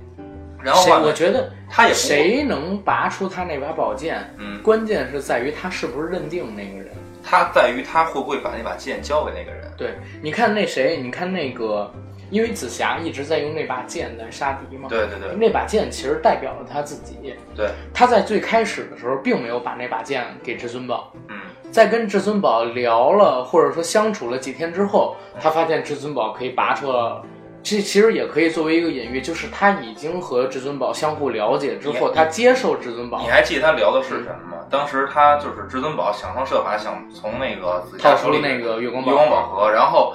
[0.63, 6.89] 然后我觉得他也谁能拔出他那把宝剑，嗯，关键是在于他是不是认定那个人，
[7.25, 9.69] 他在于他会不会把那把剑交给那个人。
[9.75, 11.91] 对，你看那谁，你看那个。
[12.31, 17.35] 因为紫霞一直在用那把剑在杀敌嘛，对对对，那把剑其实代表了他自己。
[17.55, 21.13] 对，他在最开始的时候并没有把那把剑给至尊宝。
[21.29, 21.39] 嗯，
[21.71, 27.23] 在跟至尊宝聊了或者说相处了几天之后，他发现至尊宝可以拔出了。
[27.65, 33.19] 这其实也可以作为一个隐喻，就是他已经和至尊宝相互了解之后，他接受至尊宝。
[33.19, 34.57] 你还记得他聊的是什么吗？
[34.69, 40.13] 当时他就是至尊宝想方设法想从那个紫霞手里那个月光月光宝盒，然后。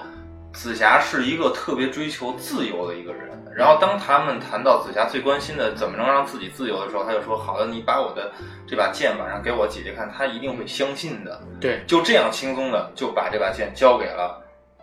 [0.53, 8.33] 紫霞是一个特别追求自由的一个人，然后当他们谈到紫霞最关心的怎么能让自己自由的时候，他就说：“好的，你把我的
[8.67, 14.43] 这把剑晚上给我姐姐看，她一定会相信的。”对，就这样轻松的就把这把剑交给了，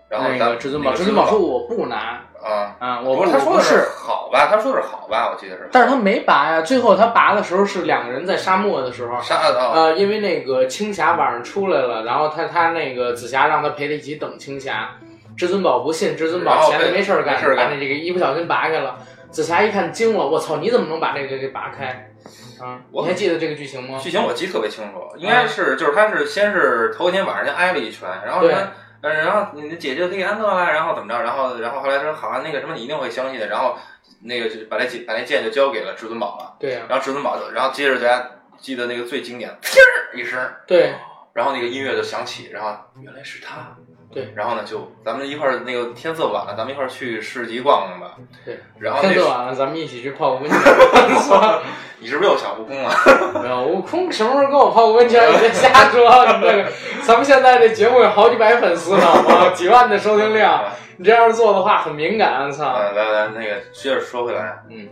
[0.10, 6.62] 然后那个至尊宝，至尊宝说：“我不拿啊啊！”我不他说的是好吧，他说的是好吧，我记得是，但是他没拔呀。
[6.62, 9.36] 最后他拔的时候是两个人在沙漠的时候，沙
[9.74, 14.89] 呃，因为那个青霞晚上出来了，然后他他那个紫霞让他陪他一起等青霞。
[15.36, 18.98] 至尊宝不信，至尊宝闲着没事干，把那这个一不小心拔开了。
[19.30, 22.12] 紫霞一看惊了，我操，你怎么能把这个给拔开？
[22.60, 24.00] 啊，你还记得这个剧情吗？
[24.02, 31.22] 剧情我记得特别清楚，应该是就是他是先是头一天晚上先挨了一拳，然后他，呃，然后你的姐姐给安乐了，然后怎么着？
[31.22, 33.78] 然后然后后来说好啊，那个什么你一定会相信的，然后
[34.24, 36.58] 那个就把那剑把那剑就交给了至尊宝了。
[36.60, 36.82] 对呀。
[36.90, 39.78] 然后至尊宝就，然后接着大家记得那个最经典，砰
[40.18, 40.40] 一声。
[40.66, 40.94] 对。
[41.34, 43.76] 然后那个音乐就响起，然后原来是他。
[44.12, 48.15] 对，然后呢，就咱们一块儿那个天色晚了，咱们一块儿去市集逛逛吧。
[48.46, 50.60] 对，然后天色晚了，咱们一起去泡个温泉。
[52.00, 52.91] 你是不是又想悟空了？
[53.41, 55.22] 没有，悟空什么时候跟我泡个温泉？
[55.32, 56.72] 你别瞎说，你这个，
[57.06, 59.50] 咱们现在这节目有好几百粉丝呢，好？
[59.50, 60.63] 几万的收听量，
[60.98, 62.65] 你这样做的话很敏感，操！
[62.65, 64.88] 来来，那个接着说回来，嗯。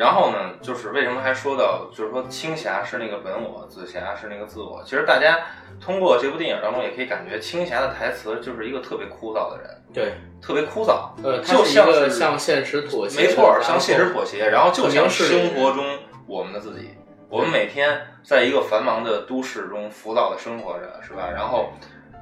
[0.00, 4.82] 然后呢，就是为什么还说到，就是说青霞是那个本我，紫霞是那个自我。
[4.82, 5.40] 其实大家
[5.78, 14.48] 通过这部电影当中也可以感觉，青霞的台词就是一个特别枯燥的人，对，特别枯燥，呃，就像是向现实妥协，没错，向现实妥协。
[14.48, 15.84] 然后就像生活中
[16.26, 16.96] 我们的自己，
[17.28, 21.28] 我们每天在一个繁忙的都市中浮躁的生活着，是吧？
[21.30, 21.74] 然后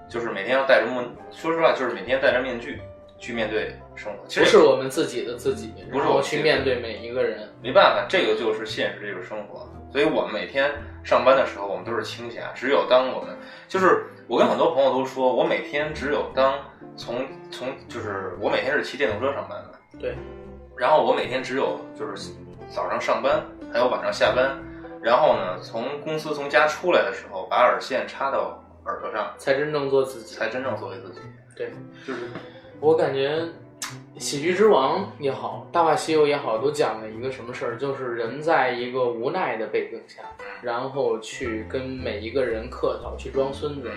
[0.08, 2.82] 就是每天要戴着面，说实话，就是每天戴着面具。
[3.20, 7.48] 去面对生活，其实不是我们自己的自己，不是我去面对每一个人。
[7.60, 9.68] 没办法，这个就是现实，这就是生活。
[9.90, 10.70] 所以我们每天
[11.02, 12.44] 上班的时候，我们都是清闲。
[12.54, 16.54] 只有当我们，就是我跟很多朋友都说，我每天只有当
[16.96, 20.14] 从从就是我每天是骑电动车上班的，对。
[20.76, 22.32] 然后我每天只有就是
[22.70, 24.56] 早上上班，还有晚上下班，
[25.02, 31.20] 然后呢，从公司从家出来的时候，把耳线插到耳朵上，才真正做自己，才真正作为自己。
[31.56, 31.72] 对，
[32.06, 32.28] 就是。
[32.80, 33.42] 我感觉
[34.18, 37.76] 喜剧之王也好，大话西游也好，都讲了一个什么事儿？
[37.78, 40.22] 就是人在一个无奈的背景下，
[40.60, 43.90] 然后去跟每一个人客套，去装孙子。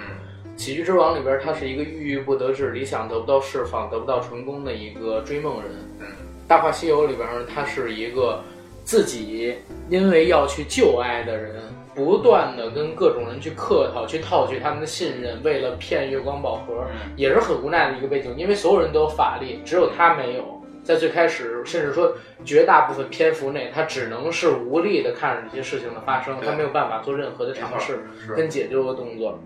[0.55, 5.71] 喜剧之王里边，他是一个郁郁不得志、理想得不到释放、得不到成功的一个追梦人。
[6.47, 8.43] 大话西游里边，他是一个
[8.83, 9.55] 自己
[9.89, 11.63] 因为要去救爱的人。
[11.93, 18.33] 不断的跟各种人去客套，去套取他们的信任，为了骗月光宝盒，也是很无奈的一个背景。
[18.37, 20.59] 因为所有人都有法力，只有他没有。
[20.83, 22.11] 在最开始，甚至说
[22.43, 27.99] 绝大部分篇幅内，他只能是无力的看着这些事情的发生，他没有办法做任何的尝试
[28.35, 29.39] 跟解救的动作。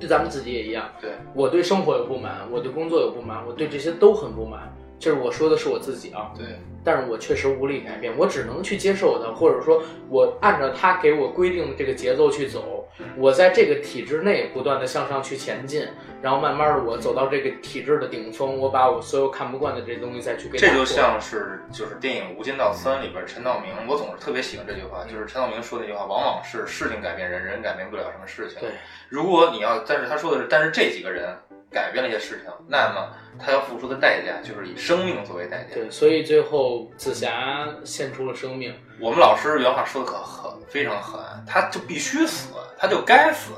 [0.00, 0.88] 对咱们自己也一样。
[1.00, 4.74] 对我对生活有不满，我对工作有不满，我对这些都很不满。
[4.98, 6.46] 就是我说的是我自己啊，对，
[6.82, 15.86] 但是我确实无力改变，我只能去接受它，或者说，我按照他给我规定的这个节奏去走，我在这个体制内不断的向上去前进，
[16.22, 28.60] 然后慢慢的我走到这个体制的顶峰，我把我所有看不惯的这些东西再去给这就像是就是电影《无间道三》里边陈道明，我总是特别喜欢这句话，就是陈道明说那句话，往往是事情改变人，人改变不了什么事情。
[28.60, 28.70] 对，
[29.10, 31.36] 如果你要，但是他说的是，但是这几个人。
[31.74, 35.74] 改变了一些事情，那么他要付出的代价就是以生命作为代价。
[35.74, 38.72] 对，所以最后紫霞献出了生命。
[39.00, 43.50] 我们老师原话说的可狠，非常狠，他就必须死，他就该死。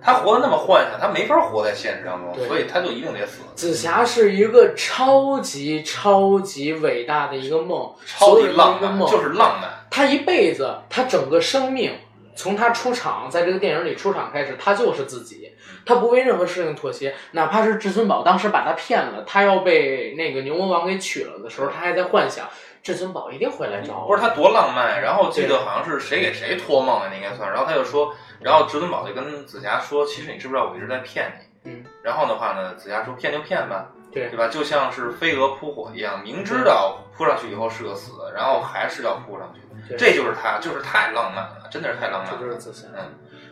[0.00, 3.40] 他活得那么幻想，他没法活在现实当中，所以他就一定得死。
[3.56, 9.68] 紫霞是一个超级超级伟大的一个梦，超级浪漫，就是浪漫。
[9.90, 11.92] 他一辈子，他整个生命。
[12.38, 15.50] 从他出场，在这个电影里出场开始，他就是自己，
[15.86, 22.46] 他不为任何事情妥协，哪怕是至尊宝当时把他骗了，他要被那个牛魔王给娶了的时候，他还在幻想
[22.82, 24.08] 至尊宝一定会来找我。
[24.08, 27.48] 不是他多浪漫，然后记得好像是谁给谁托梦啊，那应该算。
[27.48, 31.70] 然后他就说，然后至尊宝就跟紫霞说，其实你知不知道我一直在骗你？
[31.70, 31.84] 嗯。
[32.02, 34.48] 然后的话呢，紫霞说骗就骗吧，对对吧？
[34.48, 39.60] 就像是飞蛾扑火一样，明知道扑上去以后是个死，然后还是要扑上去。
[39.96, 42.38] 这就是他，就是太浪漫了，真的是太浪漫了。
[42.40, 42.88] 这就是自信。
[42.96, 43.02] 嗯，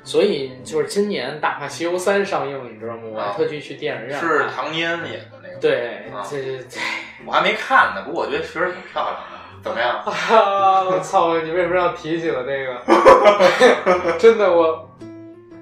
[0.04, 3.00] 所以就是今年《大话西游三》上映，你知道吗？
[3.04, 4.20] 我特地去电影院。
[4.20, 4.98] 是唐嫣演
[5.32, 5.56] 的那个。
[5.60, 6.78] 对，这这，
[7.26, 9.22] 我还没看呢，不过我觉得确实挺漂亮的。
[9.62, 10.02] 怎么样？
[10.04, 11.40] 我操！
[11.40, 14.18] 你为什么要提起了这个？
[14.20, 14.90] 真的，我，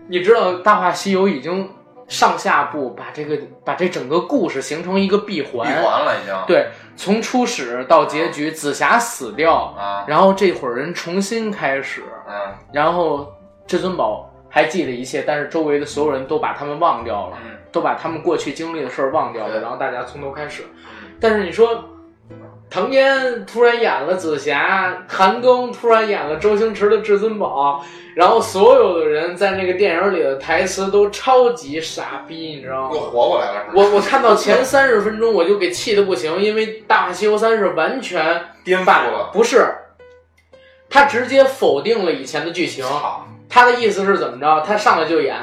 [0.09, 1.71] 你知道《大话西游》已经
[2.09, 6.35] 上下部把这个把这整个故事形成一个闭环，闭环了已经。
[6.49, 6.67] 对。
[6.97, 9.75] 从初始到结局，紫霞死掉，
[10.07, 12.03] 然后这伙人重新开始，
[12.73, 13.33] 然后
[13.67, 17.39] 至尊宝还记得一切，但是周围的所有人都把他们忘掉了，
[17.73, 20.63] 都把他们过去经历的事儿忘掉了，然后大家从头开始。
[21.19, 21.89] 但是你说。
[22.71, 27.85] 唐嫣突然演了紫霞，韩庚突然演了周星驰的至尊宝，
[28.17, 32.91] 然后所有的人在那个电影里的台词都超级傻逼，你知道吗？
[32.95, 33.67] 又活过来了。
[33.75, 39.67] 我我看到前三十分钟我就给气的不行，因为《大话西游三》是完全颠覆了，不是，
[40.89, 42.87] 他直接否定了以前的剧情。
[43.53, 44.65] 他的意思是怎么着？
[44.67, 45.37] 他上来就演，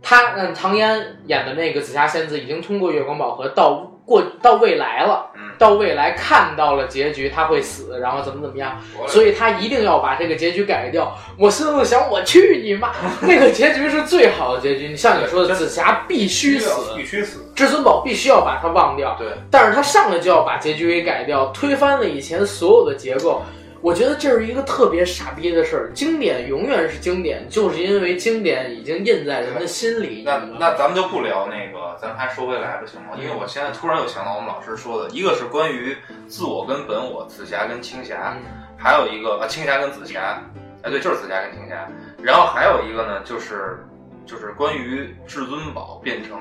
[0.00, 3.92] 他嗯，唐嫣演的那个紫霞仙子已经通过月光宝盒到。
[4.06, 11.12] 过到未来了，到未来看到了结局，他会死，然后怎么怎么样，所以他一定要把这个结局改掉。
[11.36, 12.92] 我心里想，我去你妈！
[13.26, 14.86] 那个结局是最好的结局。
[14.86, 19.16] 你像你说的，紫霞必须死，必须死，至尊宝必须要把他忘掉。
[19.18, 23.42] 对，但是他上来就要把结局给改掉，推翻了以前所有的结构。
[23.86, 25.92] 我觉得这是一个特别傻逼的事儿。
[25.94, 30.24] 经典永远是经典，就是因为经典已经印在人的心里。
[30.26, 33.10] 那那咱们就不聊那个，咱还说回来不行吗？
[33.16, 35.96] 因为我现在突然又想到我们老师说的，一个是关于
[36.26, 38.36] 自我跟本我，紫霞跟青霞，
[38.76, 40.42] 还有一个啊青霞跟紫霞，
[40.82, 41.88] 哎对，就是紫霞跟青霞。
[42.20, 43.78] 然后还有一个呢，就是。
[44.26, 46.40] 就是关于至尊宝变成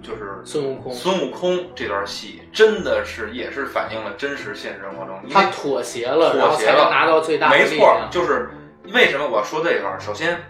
[0.00, 8.50] 就是孙悟空，孙悟空这段戏真的是也是反映了真实现实生活中，他妥协了，妥协了，拿到最大的没错，就是
[8.92, 10.00] 为什么我要说这段？
[10.00, 10.40] 首先，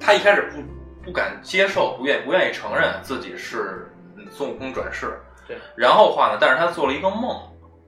[0.00, 0.62] 他一开始不
[1.04, 3.92] 不敢接受，不愿不愿意承认自己是
[4.30, 5.58] 孙悟空转世，对。
[5.76, 7.38] 然后话呢，但是他做了一个梦，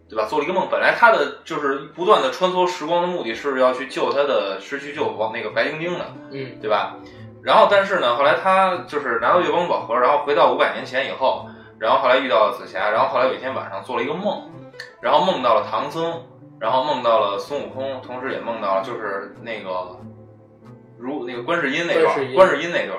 [0.07, 0.27] 对吧？
[0.29, 6.97] 做了一个梦，本来他的就是不断的穿梭时光的目的是要去救他的，是去救王那个白晶晶的，嗯，对吧？
[7.43, 14.49] 然后，但是呢，后来他就是拿到月光宝盒，然后回到五百年前以后，然后后来遇到了紫霞，然后后来有一天晚上做了一个梦，
[15.01, 16.23] 然后梦到了唐僧，
[16.61, 19.99] 然后梦到了孙悟空，同时也梦到了就是那个
[20.99, 22.99] 如那个观世音那段，观世音那段。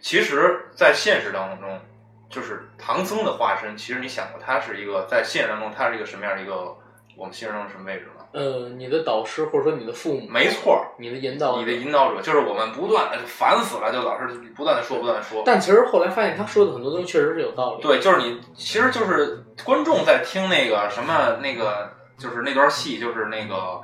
[0.00, 1.80] 其实，在现实当中，
[2.28, 3.76] 就是唐僧的化身。
[3.76, 6.76] 其实你想过，他是一个在现实当中，他是一个什么样的一个
[7.16, 8.17] 我们新生什么位置呢？
[8.32, 14.26] 呃，你的导师或者说你的父母，没错，你的引导，你的引导者就是我们不断的烦死了，就老是
[14.56, 15.42] 不断的说，不断的说。
[15.44, 17.82] 但其实后来发现他说的很多东西确实是有道理。
[17.82, 23.80] 对，就是你，其实就是观众在听那个什么那个，就是那段戏，就是那个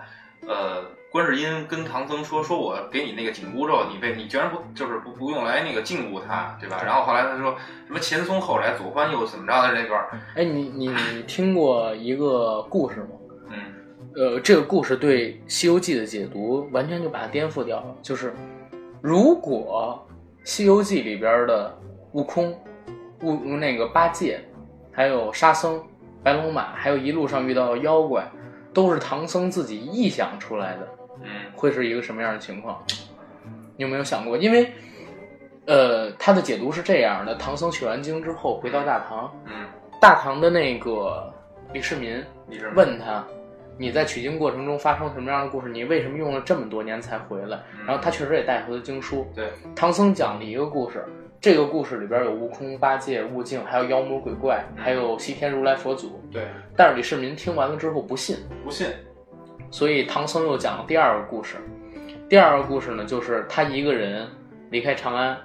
[0.47, 0.85] 呃。
[1.15, 6.83] 观世音跟唐僧说：“说我给你那个紧箍咒，你被你居然不就是不不用来那个禁锢他，对吧？
[6.85, 7.55] 然后后来他说
[7.87, 10.05] 什么前松后来左欢右怎么着的那段？
[10.35, 10.93] 哎，你你
[11.23, 13.11] 听过一个故事吗？
[14.17, 17.97] 嗯，呃，这个故事对《西游记》的解读完全就把它颠覆掉了。
[18.03, 18.33] 就是
[19.01, 20.07] 如果
[20.49, 21.77] 《西游记》里边的
[22.13, 22.57] 悟空、
[23.23, 24.41] 悟那个八戒，
[24.93, 25.83] 还有沙僧、
[26.23, 28.31] 白龙马，还有一路上遇到的妖怪，
[28.73, 30.89] 都是唐僧自己臆想出来的。”
[31.23, 32.83] 嗯，会是一个什么样的情况？
[33.77, 34.37] 你有没有想过？
[34.37, 34.73] 因为，
[35.67, 39.67] 呃，他的解读是这样的：唐僧取完经之后回到大唐，嗯，
[40.01, 41.33] 大唐的那个
[41.73, 42.23] 李世民
[42.75, 43.25] 问他，
[43.77, 45.69] 你在取经过程中发生什么样的故事？
[45.69, 47.61] 你为什么用了这么多年才回来？
[47.87, 49.27] 然后他确实也带回了经书。
[49.35, 51.05] 对，唐僧讲了一个故事，
[51.41, 56.21] 这个故事里边有悟空、八戒、悟净，还有妖魔鬼怪，还有西天如来佛祖。
[56.31, 56.47] 对，
[56.77, 58.87] 但是李世民听完了之后不信，不信。
[59.71, 61.57] 所以唐僧又讲了第二个故事，
[62.29, 64.29] 第二个故事呢，就是他一个人
[64.71, 65.37] 离开长安，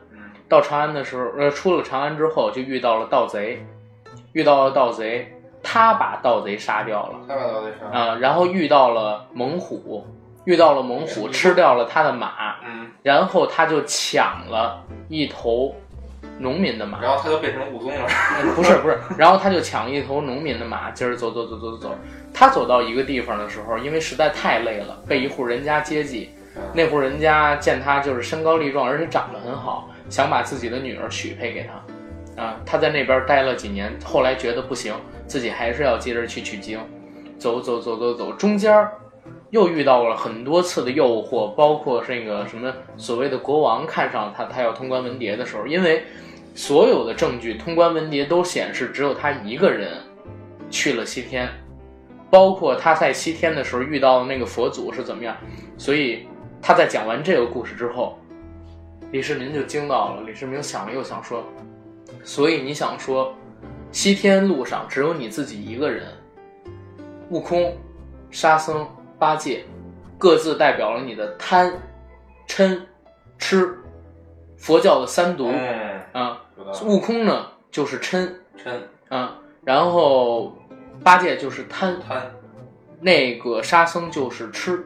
[0.47, 3.65] 到长安的时候，呃，出了长安之后就遇到了盗贼，
[4.33, 5.27] 遇到了盗贼，
[5.71, 10.03] 他把盗贼杀掉了，他把盗贼杀啊，然后遇到了猛虎，
[10.45, 15.75] 遇到了猛虎吃掉了他的马，嗯，然后他就抢了一头。
[16.41, 18.07] 农民的马，然后他就变成武松了。
[18.55, 21.95] 不是不是，然后他就抢一头农民的马，接着走走走走走走。
[22.33, 26.29] 他走到一个地方的时候，因为实在太累了，被一户人家接济。
[26.73, 32.41] 那户人家见他就是身高力壮，而且长得很好，想把自己的女儿许配给他。
[32.41, 34.93] 啊，他在那边待了几年，后来觉得不行，
[35.29, 36.77] 自己还是要接着去取经。
[37.37, 38.85] 走走走走走，中间
[39.51, 46.03] 又遇到了很多次的诱惑，包括那个什么所谓的国王看上他，他要通关文牒的时候，因为。
[46.55, 49.93] 所有的证据，通关文牒都显示只有他一个人
[50.69, 51.47] 去了西天，
[52.29, 55.37] 包括他在西天的时候遇到的那个佛祖是怎么样。
[55.77, 56.27] 所以
[56.61, 58.19] 他在讲完这个故事之后，
[59.11, 60.23] 李世民就惊到了。
[60.25, 61.45] 李世民想了又想说
[62.25, 63.33] ：“所以你想说，
[63.91, 66.07] 西天路上只有你自己一个人？
[67.29, 67.75] 悟空、
[68.31, 68.87] 沙僧、
[69.17, 69.63] 八戒，
[70.17, 71.73] 各自代表了你的贪、
[72.47, 72.79] 嗔、
[73.37, 73.77] 痴，
[74.57, 75.51] 佛教的三毒。
[76.11, 76.41] 啊。”
[76.85, 78.29] 悟空呢，就是嗔。
[78.63, 78.71] 嗔。
[79.07, 80.53] 啊，然后
[81.03, 81.99] 八戒就是贪。
[81.99, 82.31] 贪，
[82.99, 84.85] 那个沙僧就是痴，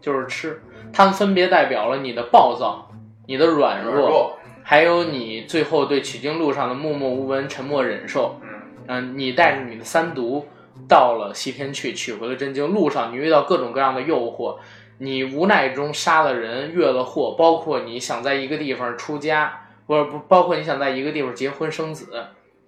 [0.00, 0.60] 就是痴，
[0.92, 2.90] 他们分别代表了你的暴躁、
[3.26, 4.36] 你的软弱，
[4.66, 8.40] 还有你最后对取经路上的默默无闻、沉默忍受。
[8.42, 8.48] 嗯
[8.86, 10.46] 嗯，你带着你的三毒
[10.88, 12.68] 到了西天去，取回了真经。
[12.68, 14.56] 路上你遇到各种各样的诱惑，
[14.98, 19.60] 你无奈中杀了人，越了祸，包括你想在一个地方出家。
[19.86, 22.08] 不不，包括你想在一个地方结婚生子，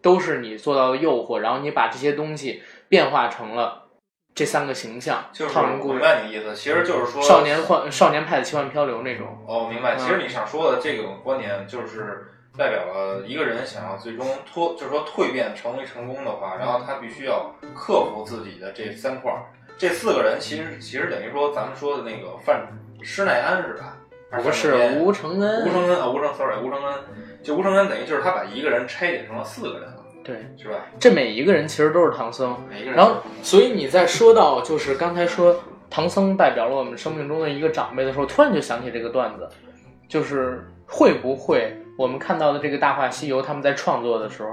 [0.02, 1.38] 都是你做到的诱惑。
[1.38, 3.85] 然后你把这些东西变化成了
[4.36, 9.26] 这三个形象，就是明白你意思，其实就是说少年幻少年派的奇幻漂流那种。
[9.48, 9.96] 哦，明白。
[9.96, 19.46] 其实你想说的这个观点，就是代表了一个人想要最终脱，就是说蜕变成为成功的话，然后他必须要克服自己的这三块儿。
[19.78, 22.68] 这四个人其实其实等于说咱们说的那个范
[23.02, 23.96] 施耐庵是吧？
[24.42, 26.94] 不是吴承恩，吴承恩啊，吴承，sorry，吴承恩，
[27.42, 29.95] 就吴承恩等于就是他把一个人拆解成了四个人了，
[30.26, 30.86] 对，是吧？
[30.98, 32.96] 这每一个人其实都是唐僧，每一个人。
[32.96, 35.56] 然后，所以你在说到就是刚才说
[35.88, 39.48] 唐僧代表了我们生命中的一个长辈的时候，突然就想起这个段子，
[40.08, 44.50] 就是会不会我们看到的这个《大话西游》，他们在创作的时候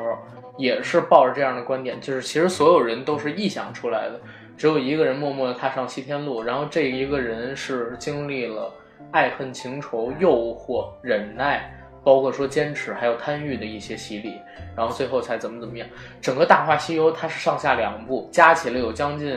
[0.57, 4.21] 也是抱着这样的观点，就是其实所有人都是臆想出来的，
[4.55, 8.71] 只有一个人默默的踏上西天路，然后这一个人是经历了。
[9.11, 11.71] 爱恨情仇、诱惑、忍耐，
[12.03, 14.33] 包括说坚持，还有贪欲的一些洗礼，
[14.75, 15.87] 然后最后才怎么怎么样。
[16.21, 19.33] 整个《大话西游》它是上下两部，加起来有将近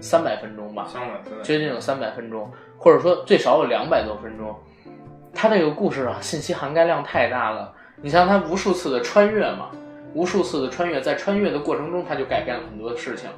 [0.00, 0.88] 三百分钟吧，
[1.42, 4.54] 接近有三百分钟，或者说最少有两百多分钟。
[5.34, 7.72] 它这个故事啊，信息涵盖量太大了。
[8.00, 9.70] 你像它无数次的穿越嘛，
[10.14, 13.28] 无数次的穿越，在穿越的过程中，它就改变了很多的事情，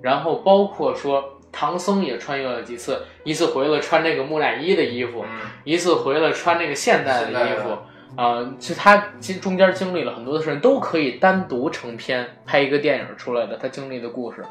[0.00, 1.38] 然后包括说。
[1.54, 5.22] 唐僧也穿越了几次，一次回了穿这个木乃伊的衣服，
[5.64, 7.76] 一次回了穿这个现代的衣服，
[8.16, 13.56] 啊，其实他其实中间经历了很多的事情，都可以单独成片拍一个电影出来的。
[13.56, 14.44] 他经历的故事，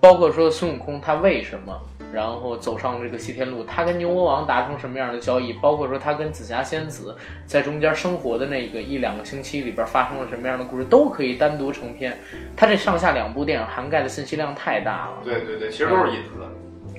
[0.00, 1.80] 包括说孙悟空他为什么。
[2.10, 5.52] 然后走上这个西天路，他跟牛魔王达成什么样的交易？
[5.60, 12.18] 包括说他跟紫霞仙子在中间生活的那个一两个星期里边发生了什么样的故事，都可以单独成片。
[12.56, 15.18] 他这上下两部电影涵盖的信息量太大了。
[15.22, 16.40] 对对对，其实都是引子。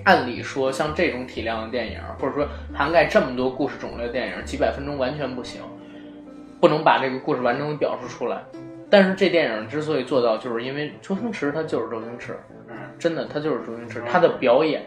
[0.10, 5.62] 按理说，像这种体量的电影，或者说涵盖这么多故事种类的电影，几百分钟完全不行，
[6.60, 8.42] 不能把这个故事完整的表述出来。
[8.90, 12.36] 但是这电影之所以做到，就是因为周星驰他就是周星驰。
[12.98, 14.82] 真的，他就是周星驰，他的表演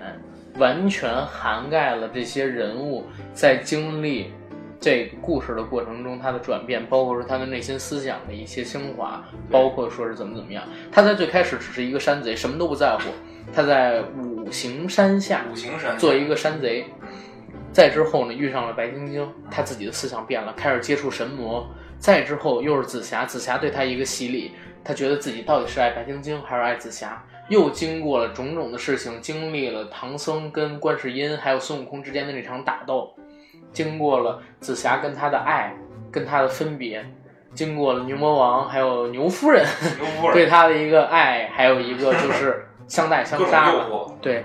[0.58, 4.32] 完全涵盖了这些人物在经历
[4.80, 10.64] 这个故事的过程中他的转变，包括说他的内心思想的一些升华，包括说是怎么怎么样。
[10.90, 13.04] 他在最开始只是一个山贼，什么都不在乎。
[13.52, 16.86] 他在五行山下，五行山做一个山贼。
[17.72, 21.66] 再之后呢，遇上了白晶晶，他自己的思想变了，开始接触神魔。
[21.98, 24.52] 再之后又是紫霞，紫霞对他一个洗礼，
[24.84, 27.24] 他觉得自己到底是爱白晶晶还是爱紫霞。
[27.48, 33.14] 又经过了种种的事情，经历了唐僧跟观世音还有孙悟空之间的那场打斗，
[33.72, 35.74] 经过了紫霞跟他的爱
[36.10, 37.04] 跟他的分别，
[37.54, 39.66] 经过了牛魔王还有牛夫人
[40.32, 44.44] 对他的一个爱，还有一个就是 相带相杀了，对，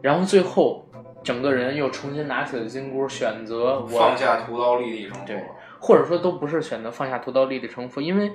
[0.00, 0.88] 然后最后
[1.24, 5.44] 整个人又重新拿起了金箍，选择放下屠刀立地成佛，对，
[5.80, 8.30] 或者说都不是选择放下屠刀立地成佛，因为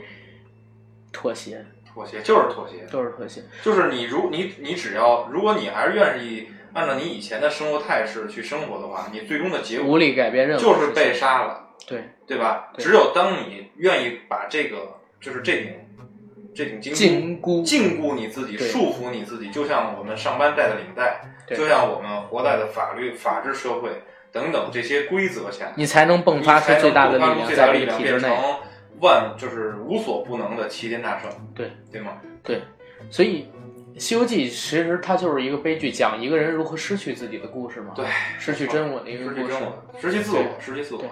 [1.13, 1.65] 妥协。
[1.93, 3.41] 妥协就是妥协，就是妥协。
[3.63, 11.61] 就是你如你你只要，如果你还是愿意按照你以前的生活态势去生活的话，你最终的结果无力改变任何，就是被杀了。
[11.87, 12.73] 对对吧？
[12.77, 15.71] 只有当你愿意把这个，就是这顶
[16.55, 23.89] 这种禁锢禁锢你自己，束缚你自己，就像我们上班戴的领带，就像我们活在的法律、法治社会
[24.31, 28.31] 等等这些规则下，你才能迸发出最大的力量，在力量变成。
[29.01, 32.13] 万就是无所不能的齐天大圣，对对吗？
[32.41, 32.61] 对，
[33.09, 33.43] 所以
[33.97, 37.93] 《西游记》其实它就是一个悲剧，讲一个人如何失去自己的故事嘛。
[37.95, 38.05] 对，
[38.37, 39.53] 失去真我的一个故事，
[39.99, 41.03] 失去自我，失去自我。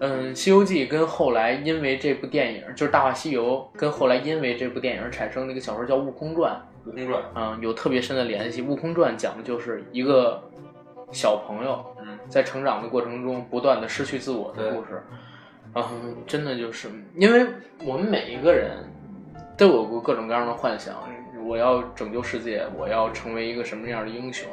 [0.00, 6.52] 嗯，《西游记》跟后来因为这部电影，就是《大话西游》，跟后来因为这部电影产生的一个小说叫《悟空传》。
[6.88, 8.62] 悟空传，嗯，有特别深的联系。
[8.66, 10.42] 《悟空传》讲的就是一个
[11.12, 15.02] 小朋友，嗯，在成长的过程中不断的失去自我的故事。
[15.74, 17.46] 嗯，真的就是因为
[17.84, 18.70] 我们每一个人
[19.56, 20.94] 都有过各种各样的幻想，
[21.46, 24.48] 我要拯救世界，我要成为一个什么样的英雄，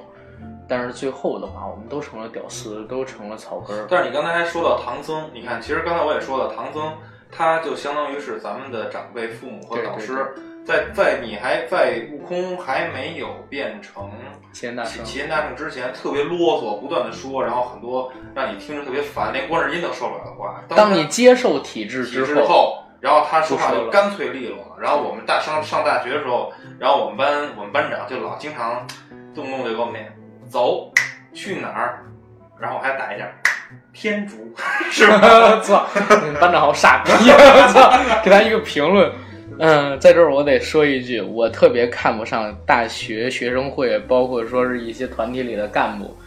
[0.68, 3.76] 但是最后的话，我们都成了屌丝，都成了草根。
[3.90, 6.94] 但是你刚才还说到唐僧，你看，其实刚才我也说了，唐僧
[7.32, 10.34] 他就相当于是咱们的长辈、父母和导师。
[10.66, 14.10] 在在你还在悟空还没有变成
[14.54, 20.64] 齐天大圣齐天大圣之前，特别啰嗦，不断的说，然后很多让你听着特别烦，连观世音都受不了的话。
[20.70, 24.78] 当你接受体制之后，然后他说话就干脆利落了。
[24.80, 28.88] 然后我们大上上大学的时候，然后我们班我们班长就老经常
[29.36, 30.00] 动不动就给我们
[30.50, 30.90] 走
[31.34, 32.00] 去哪儿，
[32.58, 33.28] 然后我还打一下
[33.92, 34.38] 天竺，
[34.90, 35.20] 是吧？
[35.22, 35.86] 我操，
[36.40, 37.12] 班长好傻逼！
[37.28, 37.92] 我操，
[38.24, 39.12] 给他一个评论。
[39.60, 46.18] 嗯，在这儿我得说一句，我特别看不上大学学生会，包括说是一些团体里的干部，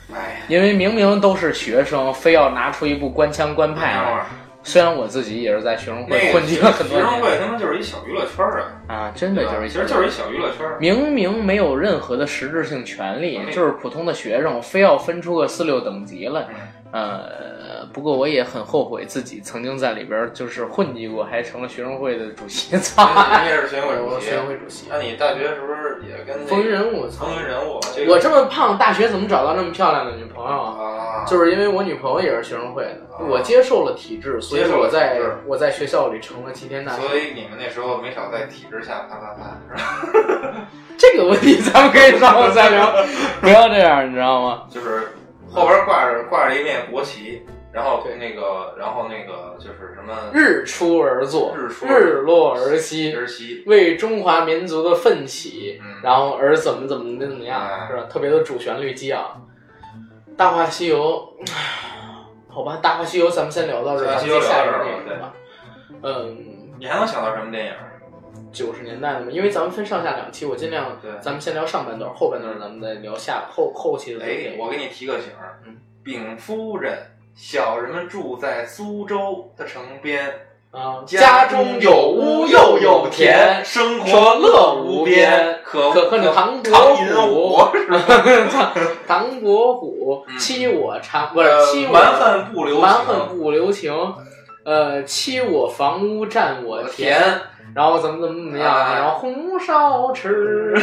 [0.46, 4.26] 因为明明都是学生，非要拿出一部官腔官派来。
[4.66, 8.44] 虽然我自己也是在学生会混迹了很多年，学生会他妈就是一小娱乐圈
[8.88, 8.94] 啊！
[8.94, 10.66] 啊，真的就是，其实就是一小娱乐圈。
[10.80, 16.44] 明明没有任何的实质性权利，就是普通的学生，非要分出个四六等级来，
[16.90, 17.46] 呃。
[17.92, 22.76] 不过我也很后悔自己曾经在里边就是混迹过，还成了学生会的主席。
[22.78, 23.08] 操！
[23.42, 24.26] 你也是学生会主席？
[24.26, 24.86] 学生会主席。
[24.90, 27.08] 那你大学是不是也跟风云人物？
[27.08, 27.80] 风云人物。
[28.08, 30.95] 我这么胖，大学怎么找到那么漂亮的女朋友啊？
[31.26, 37.02] 就是因为我女朋友也是学生会的，我接受了体制，所以我在我在学校里成了齐天大圣。
[37.02, 40.66] 所以你们那时候没少在体制下啪啪啪，是吧？
[40.96, 42.92] 这个问题咱们可以稍后再聊，
[43.42, 44.62] 不要这样，你知道吗？
[44.70, 45.08] 就是
[45.50, 47.42] 后边挂着挂着一面国旗。
[47.72, 50.30] 然后那个，然后那个就是什么？
[50.32, 58.04] 日出而作，日出日落而息，而息，为中华民族的奋起，然后而怎么怎么的怎么样，是吧？
[58.10, 59.45] 特别的主旋律激昂。
[60.36, 61.32] 大话西游，
[62.48, 65.32] 好吧，大话西游咱们先聊到这，咱们下一个电影吧。
[66.02, 67.72] 嗯，你还能想到什么电影？
[68.52, 74.58] 九十年代的嘛，因为咱们分上下两期，我尽量，咱们先聊上半段，后半段咱们再聊下后后期的作品。
[74.58, 76.98] 我给你提个醒儿，嗯禀夫人。
[77.34, 80.32] 小人们住在苏州的城边，
[80.76, 85.58] 啊，家中有屋又有田，生活乐无边。
[85.64, 87.58] 可可恨唐伯虎，
[89.08, 93.90] 唐伯虎欺我长，不是欺我蛮横不留蛮横不留情。
[94.66, 97.16] 呃，欺我房屋占我田，
[97.74, 100.74] 然后怎么怎么怎么样，然后红烧翅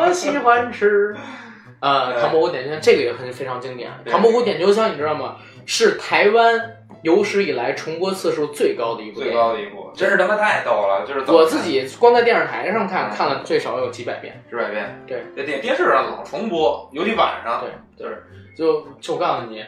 [0.00, 1.16] 我喜欢吃。
[1.80, 3.90] 呃，唐伯虎点秋香这个也很非常经典。
[4.08, 5.34] 唐伯虎点秋香你知道吗？
[5.66, 9.20] 是台湾有史以来重播次数最高的一部。
[9.20, 11.04] 最高的一部，真是他妈太逗了！
[11.06, 14.42] 就是我自己光在电视台上看，看了最少有几百遍。
[14.50, 15.04] 几百遍。
[15.06, 17.62] 对，在电电视上老重播，尤其晚上。
[17.62, 18.24] 对，就是
[18.56, 19.64] 就就告诉你。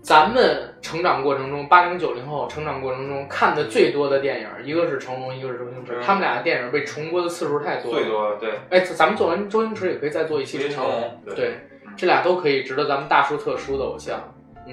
[0.00, 5.98] 咱们成长过程中，八零九零后成长过程中看的最多的电影，一个是成龙，一个是周星驰。
[6.00, 7.92] 他们俩的电影被重播的次数太多。
[7.92, 8.50] 最多对。
[8.70, 11.20] 哎，咱们做完周星驰，也可以再做一期成龙。
[11.34, 11.58] 对，
[11.96, 14.18] 这俩都可以值得咱们大书特书的偶像。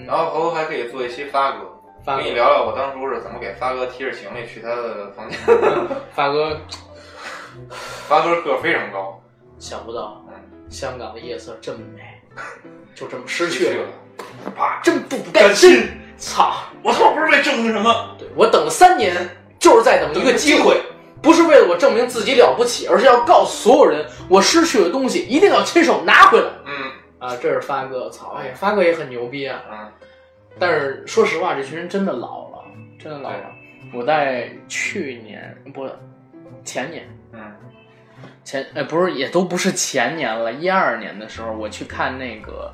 [0.05, 1.74] 然后回头还可以做一期发哥，
[2.05, 5.39] 跟你聊聊我当初是怎么给发哥提着行李去他的房间。
[6.13, 6.61] 发哥，
[8.07, 9.19] 发哥个非常高，
[9.57, 10.23] 想不到，
[10.69, 12.03] 香港的夜色这么美，
[12.93, 13.87] 就这么失去了。
[14.55, 14.79] 啊！
[14.83, 15.89] 真不甘心！
[16.17, 16.53] 操！
[16.83, 18.15] 我他妈不是为证明什么？
[18.19, 19.13] 对我等了三年，
[19.59, 20.79] 就是在等一个机会，
[21.23, 26.47] 不是为了我证明自己了不起，而是要告诉所有人，我失去的东西一定要亲手拿回来。
[26.65, 28.35] 嗯啊，这是发哥，操！
[28.37, 29.59] 哎呀，发哥也很牛逼啊。
[29.71, 29.91] 嗯。
[30.59, 32.63] 但是说实话，这群人真的老了，
[32.99, 33.51] 真的老了。
[33.93, 35.89] 我在去年不，
[36.63, 37.39] 前年，嗯，
[38.43, 42.73] 前哎不是也都不是前年了，一二年的时候我去看那个。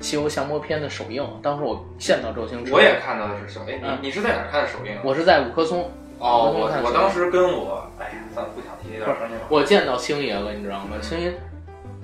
[0.02, 3.78] 《西游降魔篇》的首映，当时我见到周星驰，我也看到的是首映。
[3.82, 4.96] 你你是在哪看的首映？
[5.04, 5.90] 我是在五棵松。
[6.18, 9.28] 哦，我我当时跟我，哎呀，算了，不想提这段儿。
[9.50, 10.96] 我见到星爷了，你知道吗？
[11.02, 11.30] 星爷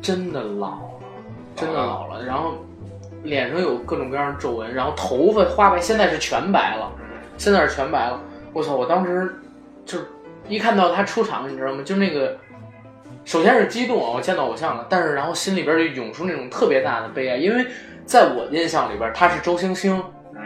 [0.02, 1.08] 真的老了，
[1.54, 2.22] 真的老了。
[2.22, 2.56] 然后
[3.26, 6.90] 脸上有各种各样的皱纹，然后头发花白，现在是全白了。
[7.36, 8.20] 现在是全白了。
[8.54, 8.74] 我操！
[8.74, 9.34] 我当时
[9.84, 10.06] 就是
[10.48, 11.82] 一看到他出场，你知道吗？
[11.84, 12.36] 就那个。
[13.24, 17.66] 首先是激动啊，我见到偶像了，但是然后心里边就涌出那种特别大的悲哀，因为
[18.04, 20.00] 在我印象里边他是周星星，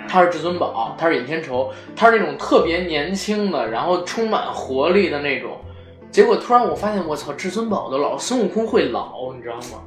[0.08, 5.58] 他是至尊宝，他是尹天仇，他是那种特别年轻的，然后充满活力的那种。
[6.10, 9.82] 结果突然我发现，我操，至尊宝都老，孙悟空会老，你知道吗？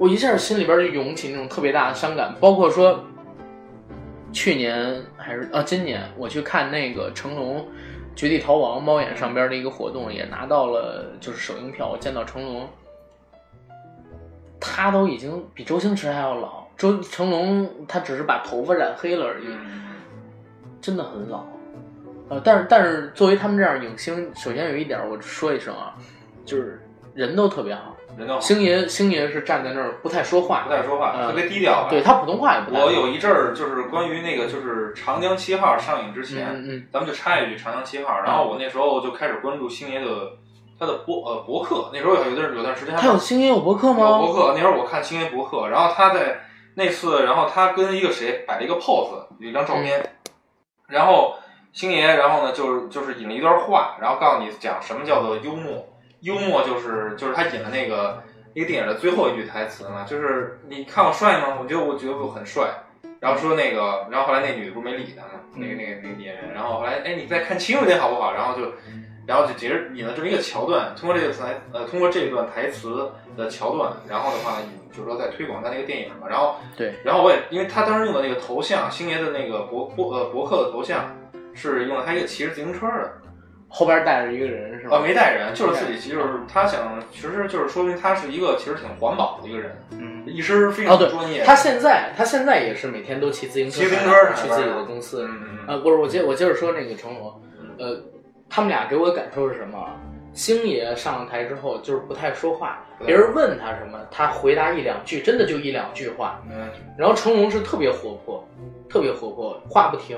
[0.00, 2.34] 我一下心里边就涌起那种特别大的伤感。
[2.40, 3.04] 包括说，
[4.32, 7.68] 去年还是啊今年我去看那个成龙。
[8.16, 11.88] 绝地逃亡猫眼上边的一个活动也拿到了，就是首映票。
[11.88, 12.68] 我见到成龙，
[14.58, 16.66] 他都已经比周星驰还要老。
[16.76, 19.46] 周成龙他只是把头发染黑了而已，
[20.82, 21.46] 真的很老。
[22.28, 25.94] 呃，但是但是作为他们这样影星，首先有一点我说一声啊，
[26.44, 26.82] 就是
[27.14, 27.96] 人都特别好。
[28.40, 31.86] 星爷，星爷是站在那儿不太说话，不太说话，特别低调。
[31.88, 32.74] 对他普通话也不。
[32.74, 40.06] 我有一阵儿就是关于那个，就是《长江七号》上映之前，嗯咱们就插一句《长江七号》，然后我那时候就开始关注星爷的
[40.78, 41.90] 他的博呃博客。
[41.92, 44.00] 那时候有段有段时间，他有星爷有博客吗？
[44.00, 44.52] 有博客。
[44.54, 46.40] 那时候我看星爷博客，然后他在
[46.74, 50.10] 那次，然后他跟一个谁摆了一个 pose，有一张照片，
[50.88, 51.34] 然后
[51.72, 55.86] 星爷，然后呢就是就是引了一段话，然后告诉你讲什么叫做幽默。
[56.20, 58.22] 幽默就是就是他演的那个
[58.54, 61.58] 那个电影的最后一句台词嘛，就是你看我帅吗？
[61.60, 62.68] 我觉得我觉得我很帅。
[63.20, 65.42] 然后说那个，然后后来那女的不是没理他吗？
[65.54, 66.54] 那个那个那个演员。
[66.54, 68.32] 然后后来哎，你再看清楚点好不好？
[68.32, 68.72] 然后就
[69.26, 76.26] 然后就接着引了这么一个桥段，通过这个台呃通过这段台词的桥段，然后的话呢就是说在推广他那个电影嘛。
[76.28, 81.14] 然后对，然后我也因为他当时用的那个头像，星爷的那个博博呃博客的头像
[81.54, 83.19] 是用了他一个骑着自行车的。
[83.72, 84.96] 后边带着一个人是吧？
[84.96, 91.44] 啊，没带人，就是自己，就是他想，其实就是说明他是一个其实挺环保的一个人，嗯，一身非常专业。
[91.44, 95.24] 他现在他现在也是每天都骑自行车，骑自行车去自己的公司。
[95.30, 97.32] 嗯呃，不是，我接我接着说那个成龙，
[97.78, 97.96] 呃，
[98.48, 99.88] 他们俩给我的感受是什么？
[100.32, 106.40] 星爷上了台之后就是不太说话，别人问他什么，他回答一两句，真的就一两句话。
[106.48, 108.48] 嗯，然后成龙是特别活泼，
[108.88, 110.16] 特别活泼，话不停。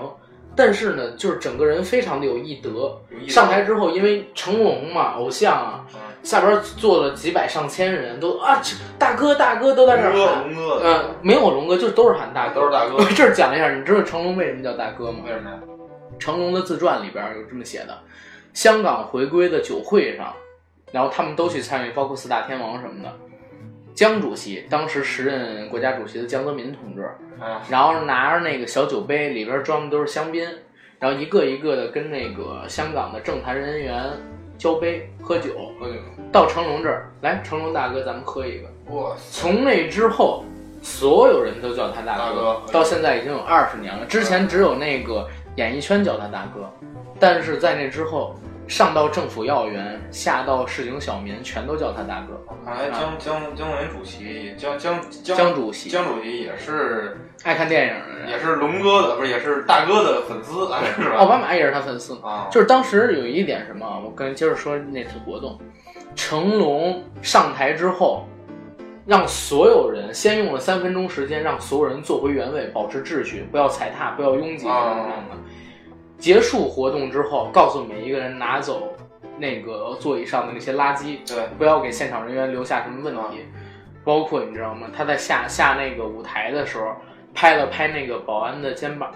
[0.55, 3.01] 但是呢，就是整个人非常的有艺德。
[3.29, 5.87] 上台之后，因为成龙嘛，偶像啊，
[6.23, 8.61] 下边坐了几百上千人，都啊，
[8.99, 10.45] 大哥大哥都在这儿喊。
[10.45, 12.99] 龙哥，嗯，没有龙哥，就是都是喊大哥，都是大哥。
[13.15, 15.21] 这儿讲一下，你知道成龙为什么叫大哥吗？
[15.25, 15.57] 为什么呀？
[16.19, 17.99] 成龙的自传里边有这么写的：
[18.53, 20.33] 香港回归的酒会上，
[20.93, 23.11] 然后他们都去参与，包括四大天王什么的。
[23.95, 27.11] 江主席当时时任国家主席的江泽民同志。
[27.69, 30.49] 然后拿着那个小酒杯，里边装的都是香槟，
[31.01, 34.05] 然后一个一个的跟那个香港的政坛人员
[34.57, 35.51] 交杯喝酒。
[35.81, 35.95] 喝酒。
[36.31, 38.95] 到成龙这儿来，成龙大哥，咱们喝一个。
[38.95, 39.15] 哇！
[39.31, 40.45] 从那之后，
[40.83, 42.63] 所有人都叫他大哥。
[42.73, 44.07] 到现在已经有二十年了。
[44.07, 46.71] 之前只有那个演艺圈叫他大哥，
[47.19, 48.35] 但是在那之后，
[48.69, 52.41] 上到政府要员，下到市井小民，全都叫他大哥。
[52.65, 57.95] 看来江江江泽民主席江江江主席江主席也是爱看电影
[58.25, 60.67] 的，也是龙哥的，不是也是大哥的粉丝，
[61.03, 61.17] 是吧？
[61.17, 62.49] 奥巴马也是他粉丝啊。
[62.51, 65.59] 就是当时有一点什么，我跟接着说那次活动，
[66.15, 68.27] 成龙上台之后。
[69.05, 75.37] 让所有人先用了三分钟时间，让所有人坐回原位，保持秩序，不要踩踏，不要拥挤，这样的。
[76.23, 78.97] 结束活动之后，告诉每一个人拿走
[79.39, 83.45] 那个座椅上的那些垃圾，对，不要给现场人员留下什么问题。
[84.05, 84.87] 包括你知道吗？
[84.97, 86.95] 他在下下那个舞台的时候，
[87.35, 89.11] 拍了拍那个保安的肩膀，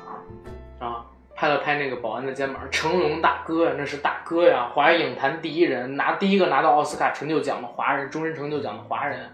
[0.81, 2.61] 啊，拍了拍那个保安的肩膀。
[2.73, 9.31] 成龙大哥呀，那是大哥呀，华语影坛第一人，拿第一个拿到奥斯卡成就奖的华人，终身成就奖的华人。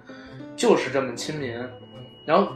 [0.54, 1.56] 就是这么亲民，
[2.26, 2.52] 然后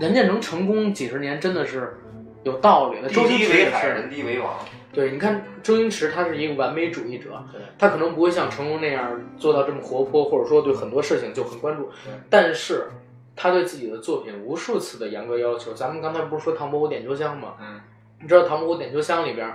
[0.00, 1.96] 人家能成功几十年，真的是
[2.44, 3.08] 有道理的。
[3.08, 4.58] 周星驰也是，人低为王。
[4.92, 7.44] 对，你看周星驰，他是一个完美主义者，
[7.78, 11.90] 他可能不会像成龙那样做到这么活泼，或者说对很多事情就很关注。
[12.30, 12.88] 但是
[13.36, 15.74] 他对自己的作品无数次的严格要求。
[15.74, 17.54] 咱们刚才不是说《唐伯虎点秋香》吗？
[17.60, 17.80] 嗯，
[18.20, 19.54] 你知道《唐伯虎点秋香》里边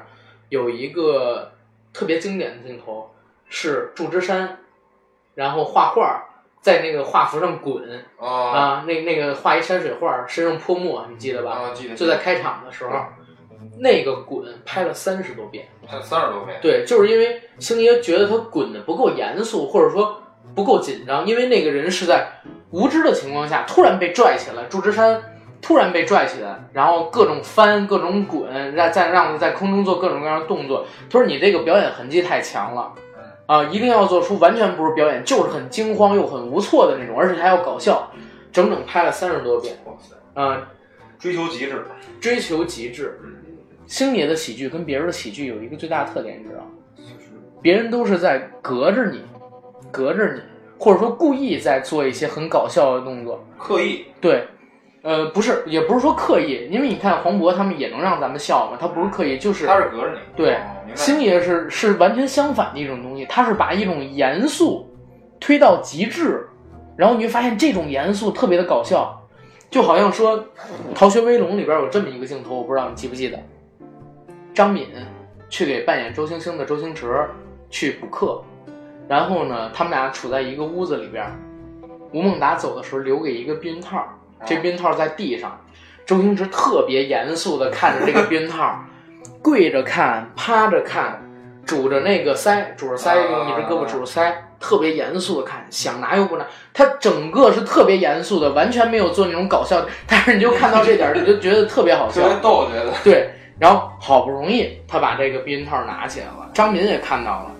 [0.49, 1.51] 有一个
[1.91, 3.11] 特别经典的镜头，
[3.49, 4.59] 是祝枝山，
[5.35, 6.29] 然后画画。
[6.63, 7.83] 在那个画幅上滚
[8.17, 11.51] 啊，那那个画一山水画，身上泼墨，你记得吧？
[11.51, 11.93] 啊，记得。
[11.93, 12.91] 就在开场的时候，
[13.79, 16.57] 那个滚拍了三十多遍，拍三十多遍。
[16.61, 20.23] 对，就是因为星爷觉得他滚的不够严肃，或者说
[20.55, 22.29] 不够紧张，因为那个人是在
[22.71, 25.21] 无知的情况下突然被拽起来，祝枝山
[25.61, 30.85] 突然被拽起来，然后各种翻，各种滚，让再让在空中做各种各样的动作。
[31.09, 32.93] 他说：“你这个表演痕迹太强了。”
[33.45, 38.11] 啊，一定要做出完全不是表演，就是很惊慌又很无措的那种，而且还要搞笑，
[38.51, 39.75] 整整拍了三十多遍。
[39.85, 40.41] 哇塞！
[40.41, 40.69] 啊，
[41.19, 41.85] 追求极致，
[42.21, 43.19] 追求极致。
[43.85, 46.65] 星爷的喜剧跟别人的喜剧有一个最大的特点，你知道？
[47.61, 49.21] 别人都是在隔着你，
[49.91, 50.41] 隔着你，
[50.77, 54.05] 或者说故意在做一些很搞笑的动作，刻意。
[54.21, 54.47] 对。
[55.03, 60.19] 呃，不是，也不是说刻意，因为你看黄渤他们也能让咱们笑嘛，他不是刻意，就是他是隔着你。
[60.33, 60.57] 对，
[60.95, 64.89] 星爷是是完全相反的一种东西，他是把一种严肃
[65.41, 66.47] 推到极致，
[66.95, 69.21] 然后你会发现这种严肃特别的搞笑，
[69.69, 70.39] 就好像说
[70.95, 73.37] 《逃学威龙》里边有这么一个镜头，我不知道你记不记得，
[74.53, 74.87] 张敏
[75.49, 77.29] 去给扮演周星星的周星驰
[77.69, 78.41] 去补课，
[79.09, 81.25] 然后呢，他们俩处在一个屋子里边，
[82.13, 84.01] 吴孟达走的时候留给一个避孕套。
[84.45, 85.59] 这避孕套在地上，
[86.05, 88.79] 周星驰特别严肃的看着这个避孕套，
[89.41, 91.21] 跪着看，趴着看，
[91.65, 103.29] 拄着那个腮，拄着腮用一只胳膊拄着腮，特别严肃的看，想拿又不拿，他整个是特别严肃的，完全没有做那种搞笑，但是你就看到这点，你就觉得特别好笑，特别逗，觉得对。
[103.59, 107.51] 然后好不容易他把这个避孕套拿起来了，张敏也看到了，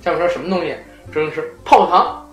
[0.00, 0.74] 下面说什么东西？
[1.12, 2.23] 周星驰泡泡糖。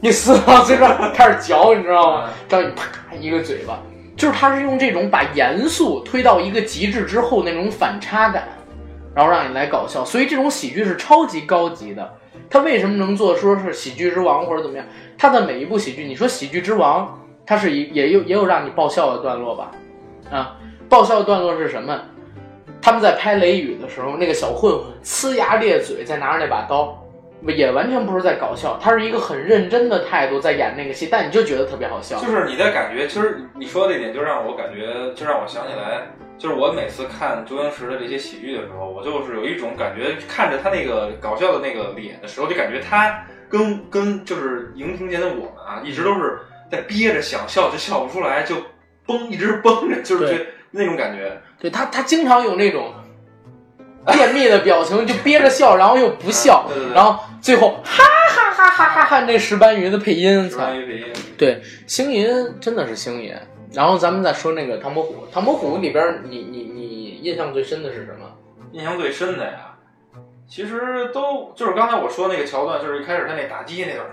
[0.00, 2.28] 你撕到嘴边开始嚼，你知道吗？
[2.48, 2.84] 张宇啪
[3.18, 3.78] 一个嘴巴，
[4.16, 8.48] 就是他是用这种把严肃推到一个极致之后那种反差感，
[9.14, 10.04] 然后让你来搞笑。
[10.04, 12.14] 所以这种喜剧是超级高级的。
[12.50, 14.84] 他为什么能做说是喜剧之王或者怎么样？
[15.16, 19.70] 他的每一部喜剧，你说喜剧之王，他是也也有也有让你爆笑的段落吧？
[20.30, 20.56] 啊，
[20.88, 21.98] 爆笑的段落是什么？
[22.80, 27.01] 他们在拍《雷雨》的时候，那个小混混呲牙咧嘴，在拿着那把刀。
[27.46, 32.18] 也完全不是在搞笑，他是一个很认真的态度在演那个戏，但你就觉得特别好笑。
[32.20, 36.06] 就是你的感觉，其实你说的这点就让我感觉，就让我想起来，
[36.38, 46.38] 就是我每次看周星驰的这些喜剧的时候，我就是有一种感觉，看着他那个搞笑的那个脸的时候，就感觉他跟跟就是荧屏前的我们啊，一直都是
[46.70, 48.54] 在憋着想笑，就笑不出来，就
[49.04, 51.40] 绷一直绷着，就是那种感觉。
[51.58, 52.92] 对他，他经常有那种。
[54.06, 59.20] 便秘的表情就憋着笑，然后又不笑，然后最后哈哈哈哈哈哈！
[59.20, 62.28] 那石斑鱼的配音，石斑鱼配音，对，星爷
[62.60, 63.40] 真的是星爷。
[63.72, 68.30] 然后咱们再说那个唐伯虎，唐伯虎里边，你你你印象最深的是什么？
[68.72, 69.76] 印象最深的呀，
[70.48, 74.06] 其实都就是刚才我说那个桥段，就是一开始他那打击那段，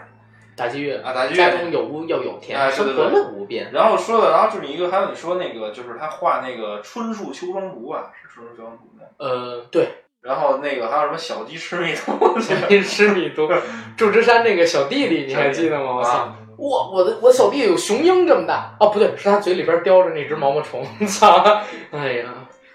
[0.60, 3.72] 打鸡乐啊，打鸡乐，家中有屋又有田，生活乐无边。
[3.72, 8.90] 然后说的，然后就是一个，还有你说那个，就是他画那个春树秋霜图啊，是春树秋霜图。
[9.18, 9.88] 呃，对，
[10.22, 13.50] 然后那个还有什么小鸡吃米图， 小鸡吃米图，
[13.96, 15.96] 祝枝山那个小弟弟你还记得吗？
[15.96, 18.76] 我操，我，我的我小弟有雄鹰这么大。
[18.80, 21.44] 哦，不对，是他嘴里边叼着那只毛毛虫，操，
[21.92, 22.34] 哎呀，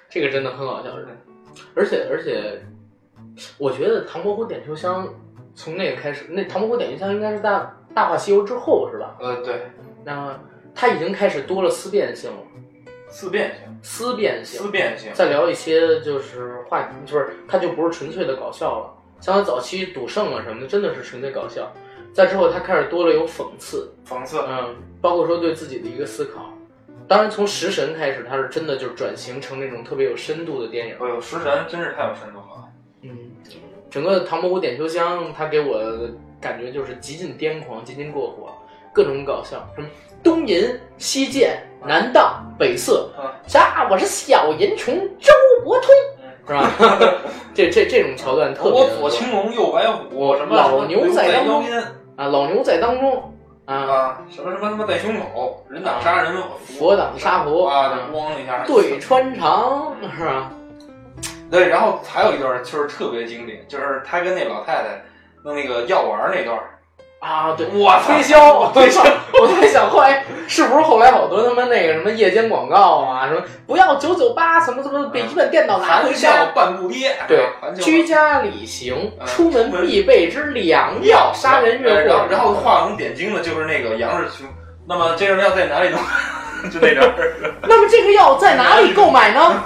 [0.09, 0.91] 这个真的很好笑，
[1.75, 2.63] 而且而且，
[3.59, 5.07] 我觉得《唐伯虎点秋香》
[5.55, 9.17] 从那个开始，那《唐伯虎点秋香》应该是大大话西游之后是吧？
[9.21, 9.71] 呃，对，
[10.05, 10.39] 那
[10.75, 12.39] 他已经开始多了思辨性了。
[13.09, 15.13] 思辨性，思辨性，思辨性。
[15.15, 18.93] 再聊一些就是话，就是他就不是纯粹的搞笑了。
[19.21, 21.73] 像他早期赌圣啊什么的，真的是纯粹搞笑。
[22.13, 26.51] 再之后，他开始多了有讽刺，讽刺，嗯，包括说对自己的一个思考。
[27.07, 30.97] 当然，从食神开始，他是真的就是转型成那种特别有深度的电影。
[31.01, 32.69] 哎呦，食神真是太有深度了。
[33.95, 35.81] 嗯，整个唐伯虎点秋香，他给我
[36.41, 38.53] 感觉就是极尽癫狂，极尽过火，
[38.93, 39.89] 各种搞笑，什么
[40.23, 40.69] 东淫
[40.99, 43.09] 西贱南荡北色，
[43.47, 43.87] 啥？
[43.91, 45.33] 我是小淫虫周
[45.65, 45.89] 伯通，
[46.47, 46.71] 是吧？
[47.55, 48.73] 这这这种桥段特别。
[48.73, 51.65] 我左青龙右白虎，什么老牛在当中
[52.17, 53.31] 啊，老牛在当中。
[53.67, 56.35] 啊，什么什么他妈在胸口，人挡杀人，
[56.79, 60.53] 佛挡杀佛啊，咣一下，对穿肠是吧？
[61.51, 65.03] 对，然后还有一段就是特别经典，就是他跟那老太太
[65.45, 66.59] 弄那个药丸那段。
[67.21, 69.01] 啊，对，我推销，推销，
[69.41, 77.49] 我在想，后来是不是后来好多他妈那个什么夜间广告啊，什么不要九九八，什么什么笔记本电脑拿回家，半步跌，对，
[77.81, 84.47] 居家旅行出门必备之良药，杀人越货，然后画龙点睛的就是那个杨氏兄，
[84.87, 85.99] 那么这个药在哪里呢？
[86.71, 87.15] 就那点
[87.63, 89.65] 那么这个药在哪里购买呢？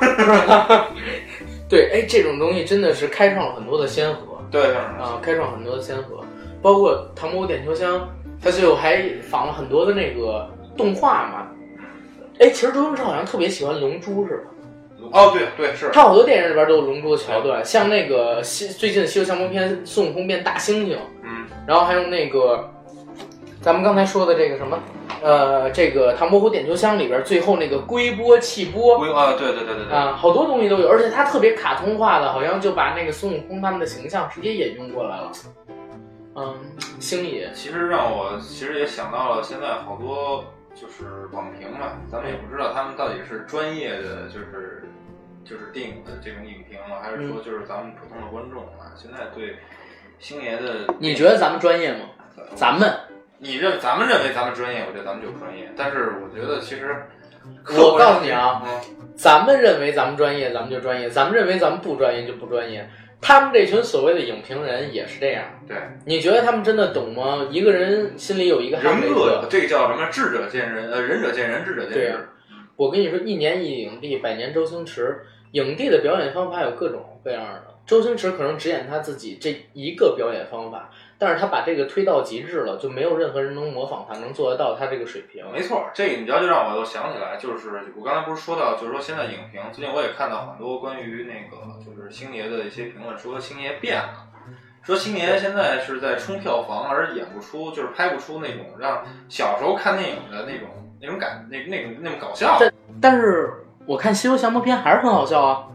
[1.69, 6.25] 对，哎，这种东西真的是开创了很多的先河，对，啊，开创很多的先河。
[6.61, 8.01] 包括《唐伯虎点秋香》，
[8.43, 11.47] 他最后还仿了很多的那个动画嘛。
[12.41, 14.45] 哎，其实周星驰好像特别喜欢《龙珠》，是吧？
[15.13, 15.91] 哦，对对是。
[15.93, 20.97] 他好多电影里边都有《龙珠》的桥段，像那个西最近的《西游降魔篇》，孙悟空变大猩猩。
[21.23, 21.47] 嗯。
[21.67, 22.69] 然后还有那个，
[23.69, 24.81] 咱们刚才说的这个什么，
[25.23, 28.97] 呃，这个《唐伯虎点秋香》里边最后那个龟波气波。
[28.97, 29.95] 龟啊，对对对对对。
[29.95, 35.31] 啊，好多东西都有，而且它特别卡通化的，好像就把那个孙悟空他们的形象直接引用过来了。
[36.37, 36.57] 嗯，
[36.99, 40.43] 星爷其实让我其实也想到了，现在好多
[40.75, 44.89] 就是网评嘛，咱们也不知道他们到底是专业的，就是
[45.45, 48.97] 就是电影的这种影评啊，还是说就是咱们普通的观众啊？
[48.97, 49.57] 现在对
[50.19, 52.07] 星爷的，你觉得咱们专业吗？
[52.55, 52.91] 咱们，
[53.39, 55.71] 你认咱们认为咱们专业，我觉得咱们就专业。
[55.77, 56.95] 但是我觉得其实，
[57.77, 58.63] 我告诉你啊，
[59.17, 62.89] 咱们认为咱们专业，咱们就专业；咱们认为咱们不专业，就不专业。
[63.21, 65.77] 他们这群所谓的影评人也是这样，对？
[66.05, 67.49] 你觉得他们真的懂吗？
[67.51, 70.09] 一个人心里有一个人格，这个叫什么？
[70.11, 72.29] 智者见仁，呃，仁者见仁，智者见智。
[72.77, 75.21] 我跟你说，一年一影帝，百年周星驰。
[75.53, 80.91] 影帝的表演方法有各种各样的，周星驰可能只演他自己这一个表演方法。
[81.21, 85.45] 但是他把这个推到极致了，就没有任何人能模仿他，能做得到他这个水平。
[85.53, 94.29] 没错，这个你知道，就让我又想起来，就是我刚才不是说到，就是说现在影评，最近我也看到很多关于那个就是星爷的一些评论，说星爷变了，
[94.81, 100.69] 说星爷现在是在冲票房，而演不出，就是拍不出那种让小时候看电影的那种
[101.01, 102.59] 那种感，那那种那种搞笑。
[102.61, 103.53] 但但是
[103.87, 105.67] 我看《西游降魔篇》还是很好笑啊，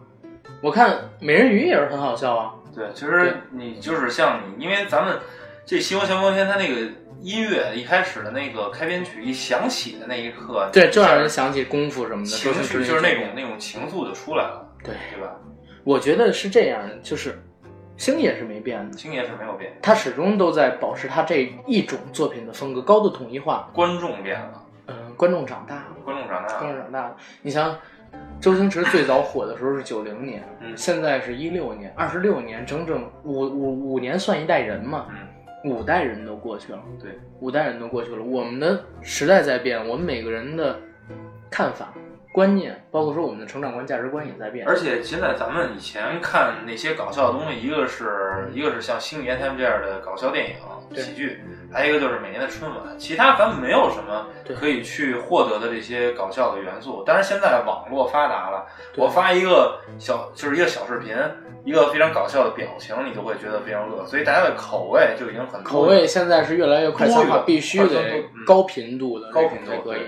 [0.62, 2.54] 我看《美人鱼》也是很好笑啊。
[2.76, 5.20] 对，其实你就是像你，因为咱们
[5.66, 6.90] 这《西游降魔篇》它那个
[7.22, 15.36] 音乐一开始的那个开篇曲一响起的那一刻，对，就让人想起功夫什么的，情绪就是那种那种情愫就出来了，对，对吧？
[15.84, 17.40] 我觉得是这样的，就是
[17.96, 23.70] 星爷是没变的，星爷是没有变，他始终都在保持他这一种作品的风格，高度统一化。
[23.74, 27.16] 观众变了，嗯，观众长大了，观众长大了，观众长大了。
[27.42, 27.78] 你像。
[28.44, 30.44] 周星驰最早火的时候是九零年，
[30.76, 35.08] 现在是一六年，二十六年，整整五五五年算一代人嘛，
[35.64, 40.78] 五代人都过去了，对，五代人都过去了，我们的时代在变，我们每个人的
[41.50, 41.94] 看法。
[42.34, 44.68] 观念，包括说我们的成长观、价值观也在变。
[44.68, 50.56] 而且现在咱们以前看那些搞笑的东西，一个是一个是像星爷他们这样的搞笑电影、
[51.00, 51.40] 喜剧，
[51.72, 52.80] 还有一个就是每年的春晚。
[52.98, 54.26] 其他咱们没有什么
[54.60, 57.04] 可以去获得的这些搞笑的元素。
[57.06, 58.66] 但是现在网络发达了，
[58.98, 61.16] 我发一个小就是一个小视频，
[61.64, 64.04] 一个非常搞笑的表情，你都会觉得非常乐。
[64.08, 70.02] 所以大家的口味就已经很口味现在是越来越快餐化，必须得高频度的高频度可以。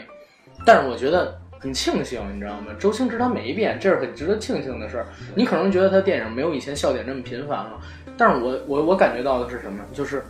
[0.65, 1.39] 但是我觉得。
[1.59, 2.67] 很庆幸，你知道吗？
[2.77, 5.07] 周星驰他没变，这是很值得庆幸的事儿。
[5.35, 7.79] 你可能觉得他电影没有以前笑点这么频繁了，
[8.17, 9.83] 但是我我我感觉到的是什么？
[9.91, 10.23] 就是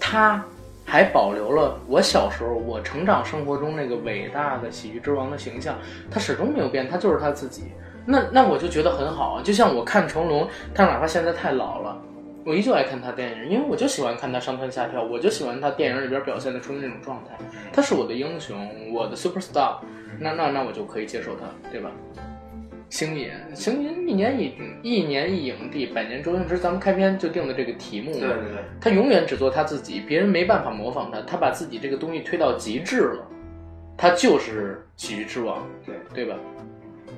[0.00, 0.42] 他
[0.86, 5.76] 还保留了我小时候、我成长生活中那个伟大的喜剧之王的形象，
[6.10, 7.64] 他始终没有变，他就是他自己。
[8.06, 9.42] 那那我就觉得很好啊。
[9.44, 12.00] 就像我看成龙，他哪怕现在太老了，
[12.46, 17.36] 我依旧爱看他电影，因为我就喜欢看他上蹿下跳，我就喜欢他电影里边表现的出那种状态。
[17.72, 19.76] 他是我的英雄，我的 super star。
[20.18, 21.90] 那那那我就可以接受他，对吧？
[22.88, 24.52] 星爷，星爷一年一
[24.82, 33.26] 一年一影帝，百年周星驰，咱们开篇就定的这个题目，对对对，他永远只做他自己，别人没办法模仿他，他把自己这个东西推到极致了，
[33.96, 36.36] 他就是喜剧之王，对对吧？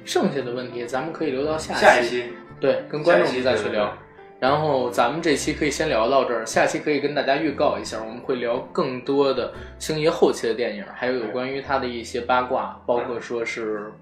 [0.05, 2.24] 剩下的问题咱们可以留到下一期，
[2.61, 3.97] 对，跟观众们再去聊。
[4.43, 13.93] 然后咱们这期可以先聊到这儿，下期可以跟大家预告一下，我们会聊更多的星爷后期的电影，还有有关于他的一些八卦，包括说是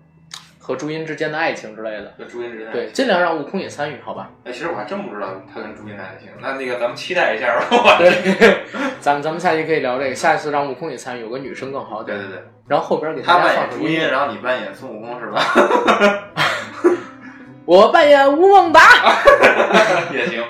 [0.59, 2.14] 和朱茵之间的爱情之类的。
[2.16, 4.30] 和朱茵之间对，尽量让悟空也参与，好吧？
[4.45, 7.99] 哎，其实我还真不知道他跟朱茵的爱情，那那个咱们期待一下吧。
[7.99, 8.64] 对，
[8.99, 12.16] 咱们咱们下期可以聊这个，下一次让悟空也参与，有个女生更好点。
[12.16, 12.45] 对对对。
[12.66, 15.38] 然后后边给大家放朱茵，然后你扮演孙悟空是吧？
[17.70, 18.80] 我扮演吴孟达
[20.12, 20.42] 也行。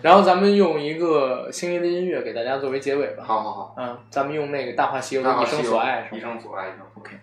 [0.00, 3.24] 然后咱们用一个星爷的音乐给大家作为结尾吧。
[3.26, 6.66] 好好好，嗯，咱们用那个《大话西游》的一生所爱，一生所爱
[6.96, 7.18] ，OK。